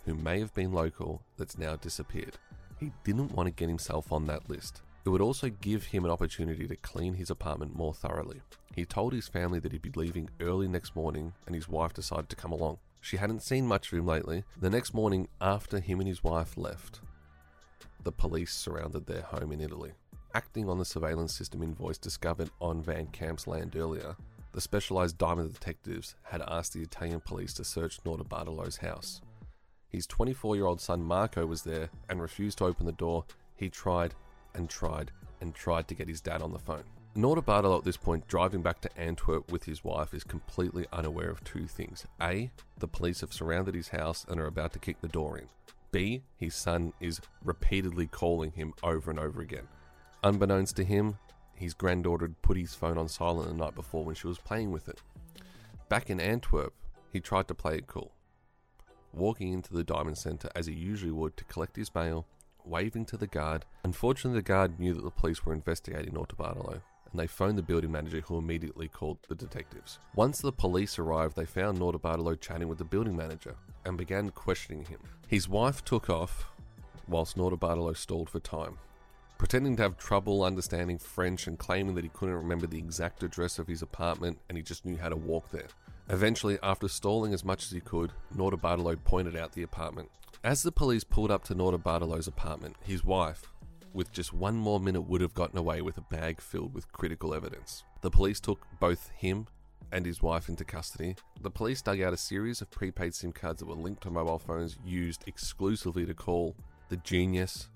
who 0.04 0.14
may 0.14 0.38
have 0.38 0.54
been 0.54 0.72
local 0.72 1.20
that's 1.36 1.58
now 1.58 1.74
disappeared. 1.76 2.38
He 2.78 2.92
didn't 3.02 3.32
want 3.32 3.48
to 3.48 3.52
get 3.52 3.68
himself 3.68 4.12
on 4.12 4.26
that 4.26 4.48
list. 4.48 4.82
It 5.04 5.08
would 5.08 5.20
also 5.20 5.48
give 5.48 5.84
him 5.84 6.04
an 6.04 6.10
opportunity 6.10 6.66
to 6.68 6.76
clean 6.76 7.14
his 7.14 7.30
apartment 7.30 7.76
more 7.76 7.94
thoroughly. 7.94 8.40
He 8.74 8.84
told 8.84 9.12
his 9.12 9.28
family 9.28 9.58
that 9.60 9.72
he'd 9.72 9.82
be 9.82 9.92
leaving 9.96 10.28
early 10.40 10.68
next 10.68 10.94
morning, 10.94 11.32
and 11.46 11.54
his 11.54 11.68
wife 11.68 11.92
decided 11.92 12.28
to 12.28 12.36
come 12.36 12.52
along. 12.52 12.78
She 13.00 13.16
hadn't 13.16 13.42
seen 13.42 13.66
much 13.66 13.92
of 13.92 13.98
him 13.98 14.06
lately. 14.06 14.44
The 14.60 14.70
next 14.70 14.94
morning, 14.94 15.28
after 15.40 15.80
him 15.80 16.00
and 16.00 16.08
his 16.08 16.22
wife 16.22 16.56
left, 16.56 17.00
the 18.02 18.12
police 18.12 18.52
surrounded 18.52 19.06
their 19.06 19.22
home 19.22 19.52
in 19.52 19.60
Italy. 19.60 19.92
Acting 20.34 20.68
on 20.68 20.78
the 20.78 20.84
surveillance 20.84 21.34
system 21.34 21.62
invoice 21.62 21.98
discovered 21.98 22.50
on 22.60 22.82
Van 22.82 23.06
Camp's 23.06 23.46
land 23.46 23.74
earlier, 23.74 24.16
the 24.56 24.62
specialized 24.62 25.18
diamond 25.18 25.52
detectives 25.52 26.14
had 26.22 26.40
asked 26.48 26.72
the 26.72 26.80
Italian 26.80 27.20
police 27.20 27.52
to 27.52 27.62
search 27.62 28.02
Notarbartolo's 28.04 28.78
house. 28.78 29.20
His 29.90 30.06
24 30.06 30.56
year 30.56 30.64
old 30.64 30.80
son 30.80 31.02
Marco 31.02 31.44
was 31.44 31.64
there 31.64 31.90
and 32.08 32.22
refused 32.22 32.56
to 32.58 32.64
open 32.64 32.86
the 32.86 32.92
door. 32.92 33.26
He 33.54 33.68
tried 33.68 34.14
and 34.54 34.70
tried 34.70 35.10
and 35.42 35.54
tried 35.54 35.88
to 35.88 35.94
get 35.94 36.08
his 36.08 36.22
dad 36.22 36.40
on 36.40 36.54
the 36.54 36.58
phone. 36.58 36.84
Notarbartolo 37.14 37.76
at 37.76 37.84
this 37.84 37.98
point, 37.98 38.28
driving 38.28 38.62
back 38.62 38.80
to 38.80 38.98
Antwerp 38.98 39.52
with 39.52 39.64
his 39.64 39.84
wife, 39.84 40.14
is 40.14 40.24
completely 40.24 40.86
unaware 40.90 41.28
of 41.28 41.44
two 41.44 41.66
things. 41.66 42.06
A, 42.22 42.50
the 42.78 42.88
police 42.88 43.20
have 43.20 43.34
surrounded 43.34 43.74
his 43.74 43.88
house 43.88 44.24
and 44.26 44.40
are 44.40 44.46
about 44.46 44.72
to 44.72 44.78
kick 44.78 45.02
the 45.02 45.08
door 45.08 45.36
in. 45.36 45.48
B, 45.92 46.22
his 46.38 46.54
son 46.54 46.94
is 46.98 47.20
repeatedly 47.44 48.06
calling 48.06 48.52
him 48.52 48.72
over 48.82 49.10
and 49.10 49.20
over 49.20 49.42
again. 49.42 49.68
Unbeknownst 50.24 50.76
to 50.76 50.84
him, 50.84 51.18
his 51.56 51.74
granddaughter 51.74 52.26
had 52.26 52.42
put 52.42 52.56
his 52.56 52.74
phone 52.74 52.98
on 52.98 53.08
silent 53.08 53.48
the 53.48 53.54
night 53.54 53.74
before 53.74 54.04
when 54.04 54.14
she 54.14 54.26
was 54.26 54.38
playing 54.38 54.70
with 54.70 54.88
it. 54.88 55.02
Back 55.88 56.10
in 56.10 56.20
Antwerp, 56.20 56.74
he 57.12 57.20
tried 57.20 57.48
to 57.48 57.54
play 57.54 57.76
it 57.76 57.86
cool, 57.86 58.12
walking 59.12 59.52
into 59.52 59.72
the 59.72 59.84
Diamond 59.84 60.18
Centre 60.18 60.50
as 60.54 60.66
he 60.66 60.74
usually 60.74 61.12
would 61.12 61.36
to 61.36 61.44
collect 61.44 61.76
his 61.76 61.94
mail, 61.94 62.26
waving 62.64 63.06
to 63.06 63.16
the 63.16 63.26
guard. 63.26 63.64
Unfortunately, 63.84 64.38
the 64.38 64.42
guard 64.42 64.78
knew 64.78 64.92
that 64.94 65.04
the 65.04 65.10
police 65.10 65.44
were 65.44 65.54
investigating 65.54 66.12
Notarbartolo, 66.12 66.82
and 67.10 67.20
they 67.20 67.26
phoned 67.26 67.56
the 67.56 67.62
building 67.62 67.92
manager 67.92 68.20
who 68.20 68.36
immediately 68.36 68.88
called 68.88 69.18
the 69.28 69.34
detectives. 69.34 69.98
Once 70.14 70.40
the 70.40 70.52
police 70.52 70.98
arrived, 70.98 71.36
they 71.36 71.46
found 71.46 71.78
Notarbartolo 71.78 72.38
chatting 72.40 72.68
with 72.68 72.78
the 72.78 72.84
building 72.84 73.16
manager 73.16 73.54
and 73.84 73.96
began 73.96 74.30
questioning 74.30 74.84
him. 74.84 74.98
His 75.28 75.48
wife 75.48 75.84
took 75.84 76.10
off 76.10 76.50
whilst 77.08 77.36
Notarbartolo 77.36 77.96
stalled 77.96 78.28
for 78.28 78.40
time 78.40 78.78
pretending 79.38 79.76
to 79.76 79.82
have 79.82 79.98
trouble 79.98 80.42
understanding 80.42 80.98
French 80.98 81.46
and 81.46 81.58
claiming 81.58 81.94
that 81.94 82.04
he 82.04 82.10
couldn't 82.10 82.34
remember 82.34 82.66
the 82.66 82.78
exact 82.78 83.22
address 83.22 83.58
of 83.58 83.66
his 83.66 83.82
apartment 83.82 84.38
and 84.48 84.56
he 84.56 84.62
just 84.62 84.84
knew 84.84 84.96
how 84.96 85.08
to 85.08 85.16
walk 85.16 85.50
there. 85.50 85.68
Eventually, 86.08 86.58
after 86.62 86.88
stalling 86.88 87.34
as 87.34 87.44
much 87.44 87.64
as 87.64 87.70
he 87.70 87.80
could, 87.80 88.12
Notarbartolo 88.34 88.96
pointed 89.04 89.36
out 89.36 89.52
the 89.52 89.62
apartment. 89.62 90.08
As 90.44 90.62
the 90.62 90.72
police 90.72 91.04
pulled 91.04 91.30
up 91.30 91.44
to 91.44 91.54
Notarbartolo's 91.54 92.28
apartment, 92.28 92.76
his 92.84 93.04
wife, 93.04 93.52
with 93.92 94.12
just 94.12 94.32
one 94.32 94.56
more 94.56 94.78
minute, 94.78 95.08
would 95.08 95.20
have 95.20 95.34
gotten 95.34 95.58
away 95.58 95.80
with 95.80 95.98
a 95.98 96.02
bag 96.02 96.40
filled 96.40 96.74
with 96.74 96.92
critical 96.92 97.34
evidence. 97.34 97.82
The 98.02 98.10
police 98.10 98.38
took 98.38 98.64
both 98.78 99.10
him 99.16 99.48
and 99.90 100.06
his 100.06 100.22
wife 100.22 100.48
into 100.48 100.64
custody. 100.64 101.16
The 101.40 101.50
police 101.50 101.82
dug 101.82 102.00
out 102.00 102.12
a 102.12 102.18
series 102.18 102.60
of 102.60 102.70
prepaid 102.70 103.14
SIM 103.14 103.32
cards 103.32 103.60
that 103.60 103.66
were 103.66 103.74
linked 103.74 104.02
to 104.02 104.10
mobile 104.10 104.38
phones 104.38 104.76
used 104.84 105.24
exclusively 105.26 106.06
to 106.06 106.14
call 106.14 106.54
the 106.88 106.96
genius, 106.98 107.68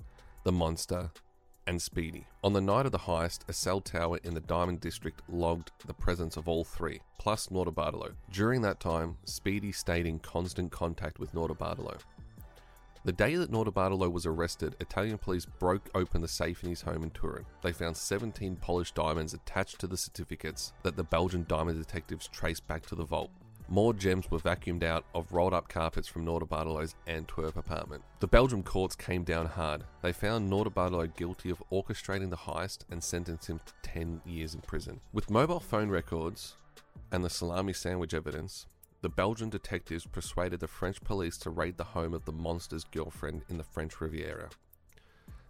the 0.44 0.52
monster, 0.52 1.10
and 1.66 1.80
Speedy. 1.80 2.26
On 2.42 2.52
the 2.52 2.60
night 2.60 2.86
of 2.86 2.92
the 2.92 2.98
heist, 2.98 3.40
a 3.48 3.52
cell 3.52 3.80
tower 3.80 4.18
in 4.24 4.34
the 4.34 4.40
Diamond 4.40 4.80
District 4.80 5.22
logged 5.28 5.70
the 5.86 5.94
presence 5.94 6.36
of 6.36 6.48
all 6.48 6.64
three, 6.64 7.00
plus 7.18 7.48
Notarbartolo. 7.48 8.12
During 8.30 8.62
that 8.62 8.80
time, 8.80 9.16
Speedy 9.24 9.72
stayed 9.72 10.06
in 10.06 10.18
constant 10.18 10.72
contact 10.72 11.18
with 11.18 11.34
Notarbartolo. 11.34 11.98
The 13.02 13.12
day 13.12 13.36
that 13.36 13.50
Notarbartolo 13.50 14.12
was 14.12 14.26
arrested, 14.26 14.76
Italian 14.78 15.16
police 15.16 15.46
broke 15.46 15.88
open 15.94 16.20
the 16.20 16.28
safe 16.28 16.62
in 16.62 16.68
his 16.68 16.82
home 16.82 17.02
in 17.02 17.10
Turin. 17.10 17.46
They 17.62 17.72
found 17.72 17.96
17 17.96 18.56
polished 18.56 18.94
diamonds 18.94 19.32
attached 19.32 19.78
to 19.80 19.86
the 19.86 19.96
certificates 19.96 20.74
that 20.82 20.96
the 20.96 21.04
Belgian 21.04 21.46
diamond 21.48 21.78
detectives 21.78 22.28
traced 22.28 22.66
back 22.66 22.84
to 22.86 22.94
the 22.94 23.04
vault. 23.04 23.30
More 23.72 23.94
gems 23.94 24.28
were 24.28 24.40
vacuumed 24.40 24.82
out 24.82 25.04
of 25.14 25.30
rolled 25.30 25.54
up 25.54 25.68
carpets 25.68 26.08
from 26.08 26.26
Notarbartolo's 26.26 26.96
Antwerp 27.06 27.56
apartment. 27.56 28.02
The 28.18 28.26
Belgian 28.26 28.64
courts 28.64 28.96
came 28.96 29.22
down 29.22 29.46
hard. 29.46 29.84
They 30.02 30.12
found 30.12 30.50
Notarbartolo 30.50 31.14
guilty 31.14 31.50
of 31.50 31.62
orchestrating 31.70 32.30
the 32.30 32.36
heist 32.36 32.78
and 32.90 33.00
sentenced 33.00 33.48
him 33.48 33.60
to 33.64 33.72
10 33.82 34.22
years 34.26 34.56
in 34.56 34.60
prison. 34.62 34.98
With 35.12 35.30
mobile 35.30 35.60
phone 35.60 35.88
records 35.88 36.56
and 37.12 37.24
the 37.24 37.30
salami 37.30 37.72
sandwich 37.72 38.12
evidence, 38.12 38.66
the 39.02 39.08
Belgian 39.08 39.50
detectives 39.50 40.04
persuaded 40.04 40.58
the 40.58 40.66
French 40.66 41.00
police 41.04 41.38
to 41.38 41.50
raid 41.50 41.76
the 41.76 41.84
home 41.84 42.12
of 42.12 42.24
the 42.24 42.32
monster's 42.32 42.82
girlfriend 42.82 43.42
in 43.48 43.56
the 43.56 43.62
French 43.62 44.00
Riviera. 44.00 44.48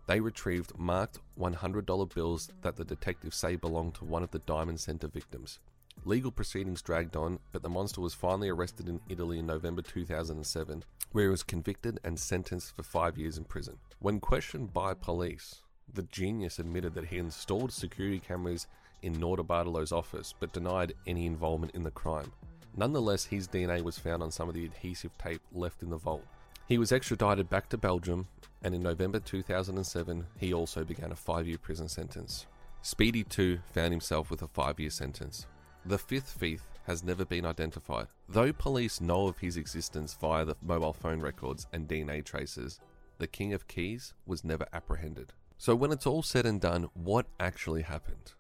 They 0.07 0.21
retrieved 0.21 0.79
marked 0.79 1.21
$100 1.39 2.15
bills 2.15 2.51
that 2.61 2.77
the 2.77 2.85
detectives 2.85 3.37
say 3.37 3.57
belonged 3.57 3.95
to 3.95 4.05
one 4.05 4.23
of 4.23 4.31
the 4.31 4.41
Diamond 4.41 4.79
Center 4.79 5.09
victims. 5.09 5.59
Legal 6.05 6.31
proceedings 6.31 6.81
dragged 6.81 7.15
on, 7.15 7.39
but 7.53 7.63
the 7.63 7.69
monster 7.69 8.01
was 8.01 8.15
finally 8.15 8.49
arrested 8.49 8.89
in 8.89 9.01
Italy 9.09 9.39
in 9.39 9.47
November 9.47 9.83
2007, 9.83 10.83
where 11.13 11.25
he 11.25 11.31
was 11.31 11.43
convicted 11.43 12.01
and 12.03 12.19
sentenced 12.19 12.75
for 12.75 12.83
five 12.83 13.19
years 13.19 13.37
in 13.37 13.45
prison. 13.45 13.77
When 13.99 14.19
questioned 14.19 14.73
by 14.73 14.95
police, 14.95 15.61
the 15.93 16.05
genius 16.05 16.59
admitted 16.59 16.95
that 16.95 17.07
he 17.07 17.19
installed 17.19 17.73
security 17.73 18.19
cameras 18.19 18.67
in 19.03 19.17
Notarbartolo's 19.17 19.93
office, 19.93 20.35
but 20.39 20.53
denied 20.53 20.95
any 21.07 21.27
involvement 21.27 21.75
in 21.75 21.83
the 21.83 21.91
crime. 21.91 22.33
Nonetheless, 22.77 23.25
his 23.25 23.49
DNA 23.49 23.83
was 23.83 23.99
found 23.99 24.23
on 24.23 24.31
some 24.31 24.49
of 24.49 24.55
the 24.55 24.65
adhesive 24.65 25.17
tape 25.19 25.43
left 25.53 25.83
in 25.83 25.91
the 25.91 25.97
vault. 25.97 26.25
He 26.67 26.79
was 26.79 26.93
extradited 26.93 27.51
back 27.51 27.69
to 27.71 27.79
Belgium, 27.79 28.29
and 28.63 28.75
in 28.75 28.83
November 28.83 29.19
2007, 29.19 30.27
he 30.39 30.55
also 30.55 30.85
began 30.85 31.13
a 31.13 31.17
five 31.17 31.47
year 31.47 31.59
prison 31.59 31.89
sentence. 31.89 32.47
Speedy, 32.81 33.25
too, 33.25 33.59
found 33.73 33.93
himself 33.93 34.31
with 34.31 34.41
a 34.41 34.49
five 34.49 34.81
year 34.81 34.91
sentence. 34.91 35.47
The 35.87 35.99
fifth 35.99 36.37
thief 36.39 36.63
has 36.87 37.03
never 37.03 37.25
been 37.25 37.47
identified. 37.47 38.09
Though 38.29 38.53
police 38.53 39.01
know 39.01 39.29
of 39.29 39.39
his 39.39 39.57
existence 39.57 40.15
via 40.21 40.45
the 40.45 40.57
mobile 40.63 40.93
phone 40.93 41.21
records 41.21 41.67
and 41.73 41.89
DNA 41.89 42.25
traces, 42.25 42.81
the 43.19 43.27
King 43.27 43.53
of 43.53 43.69
Keys 43.69 44.13
was 44.27 44.45
never 44.45 44.67
apprehended. 44.73 45.33
So, 45.57 45.75
when 45.75 45.93
it's 45.93 46.07
all 46.07 46.23
said 46.23 46.47
and 46.47 46.61
done, 46.61 46.89
what 46.95 47.27
actually 47.39 47.83
happened? 47.83 48.33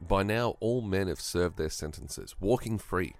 By 0.00 0.22
now, 0.22 0.56
all 0.60 0.82
men 0.82 1.08
have 1.08 1.20
served 1.20 1.56
their 1.56 1.70
sentences, 1.70 2.34
walking 2.38 2.78
free. 2.78 3.14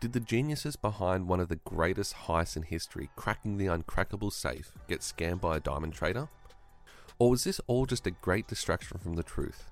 Did 0.00 0.14
the 0.14 0.20
geniuses 0.20 0.76
behind 0.76 1.28
one 1.28 1.40
of 1.40 1.48
the 1.48 1.56
greatest 1.56 2.14
heists 2.26 2.56
in 2.56 2.62
history, 2.62 3.10
cracking 3.16 3.58
the 3.58 3.66
uncrackable 3.66 4.32
safe, 4.32 4.72
get 4.88 5.00
scammed 5.00 5.42
by 5.42 5.58
a 5.58 5.60
diamond 5.60 5.92
trader? 5.92 6.28
Or 7.18 7.28
was 7.28 7.44
this 7.44 7.60
all 7.66 7.84
just 7.84 8.06
a 8.06 8.10
great 8.10 8.48
distraction 8.48 8.96
from 8.96 9.14
the 9.14 9.22
truth? 9.22 9.70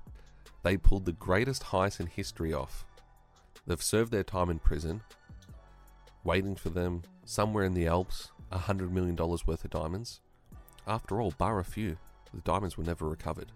They 0.63 0.77
pulled 0.77 1.05
the 1.05 1.13
greatest 1.13 1.65
heist 1.65 2.01
in 2.01 2.07
history 2.07 2.53
off. 2.53 2.85
They've 3.67 3.83
served 3.83 4.13
their 4.13 4.25
time 4.25 4.51
in 4.51 4.59
prison, 4.59 5.03
waiting 6.25 6.57
for 6.57 6.71
them 6.71 7.03
somewhere 7.25 7.65
in 7.65 7.75
the 7.75 7.87
Alps, 7.87 8.31
a 8.51 8.59
hundred 8.59 8.93
million 8.93 9.15
dollars 9.15 9.47
worth 9.47 9.65
of 9.65 9.71
diamonds. 9.71 10.21
After 10.87 11.21
all, 11.21 11.33
bar 11.37 11.59
a 11.59 11.65
few, 11.65 11.99
the 12.33 12.41
diamonds 12.41 12.77
were 12.77 12.85
never 12.85 13.09
recovered. 13.09 13.53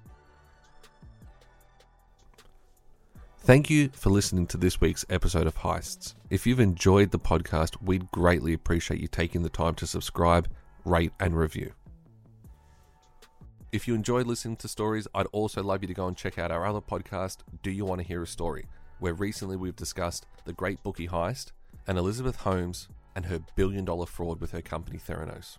Thank 3.44 3.70
you 3.70 3.90
for 3.92 4.10
listening 4.10 4.46
to 4.48 4.56
this 4.56 4.80
week's 4.80 5.04
episode 5.10 5.48
of 5.48 5.56
Heists. 5.56 6.14
If 6.30 6.46
you've 6.46 6.60
enjoyed 6.60 7.10
the 7.10 7.18
podcast, 7.18 7.74
we'd 7.82 8.08
greatly 8.12 8.52
appreciate 8.52 9.00
you 9.00 9.08
taking 9.08 9.42
the 9.42 9.48
time 9.48 9.74
to 9.76 9.86
subscribe, 9.86 10.48
rate, 10.84 11.12
and 11.18 11.36
review. 11.36 11.72
If 13.72 13.88
you 13.88 13.94
enjoyed 13.94 14.26
listening 14.26 14.56
to 14.56 14.68
stories, 14.68 15.08
I'd 15.14 15.24
also 15.32 15.62
love 15.62 15.80
you 15.82 15.88
to 15.88 15.94
go 15.94 16.06
and 16.06 16.14
check 16.14 16.38
out 16.38 16.50
our 16.50 16.66
other 16.66 16.82
podcast, 16.82 17.38
Do 17.62 17.70
You 17.70 17.86
Want 17.86 18.02
to 18.02 18.06
Hear 18.06 18.22
a 18.22 18.26
Story? 18.26 18.66
where 18.98 19.14
recently 19.14 19.56
we've 19.56 19.74
discussed 19.74 20.26
the 20.44 20.52
Great 20.52 20.82
Bookie 20.82 21.08
Heist 21.08 21.52
and 21.88 21.96
Elizabeth 21.96 22.36
Holmes 22.36 22.86
and 23.16 23.24
her 23.26 23.40
billion 23.56 23.86
dollar 23.86 24.04
fraud 24.04 24.40
with 24.42 24.52
her 24.52 24.60
company 24.60 24.98
Theranos. 24.98 25.56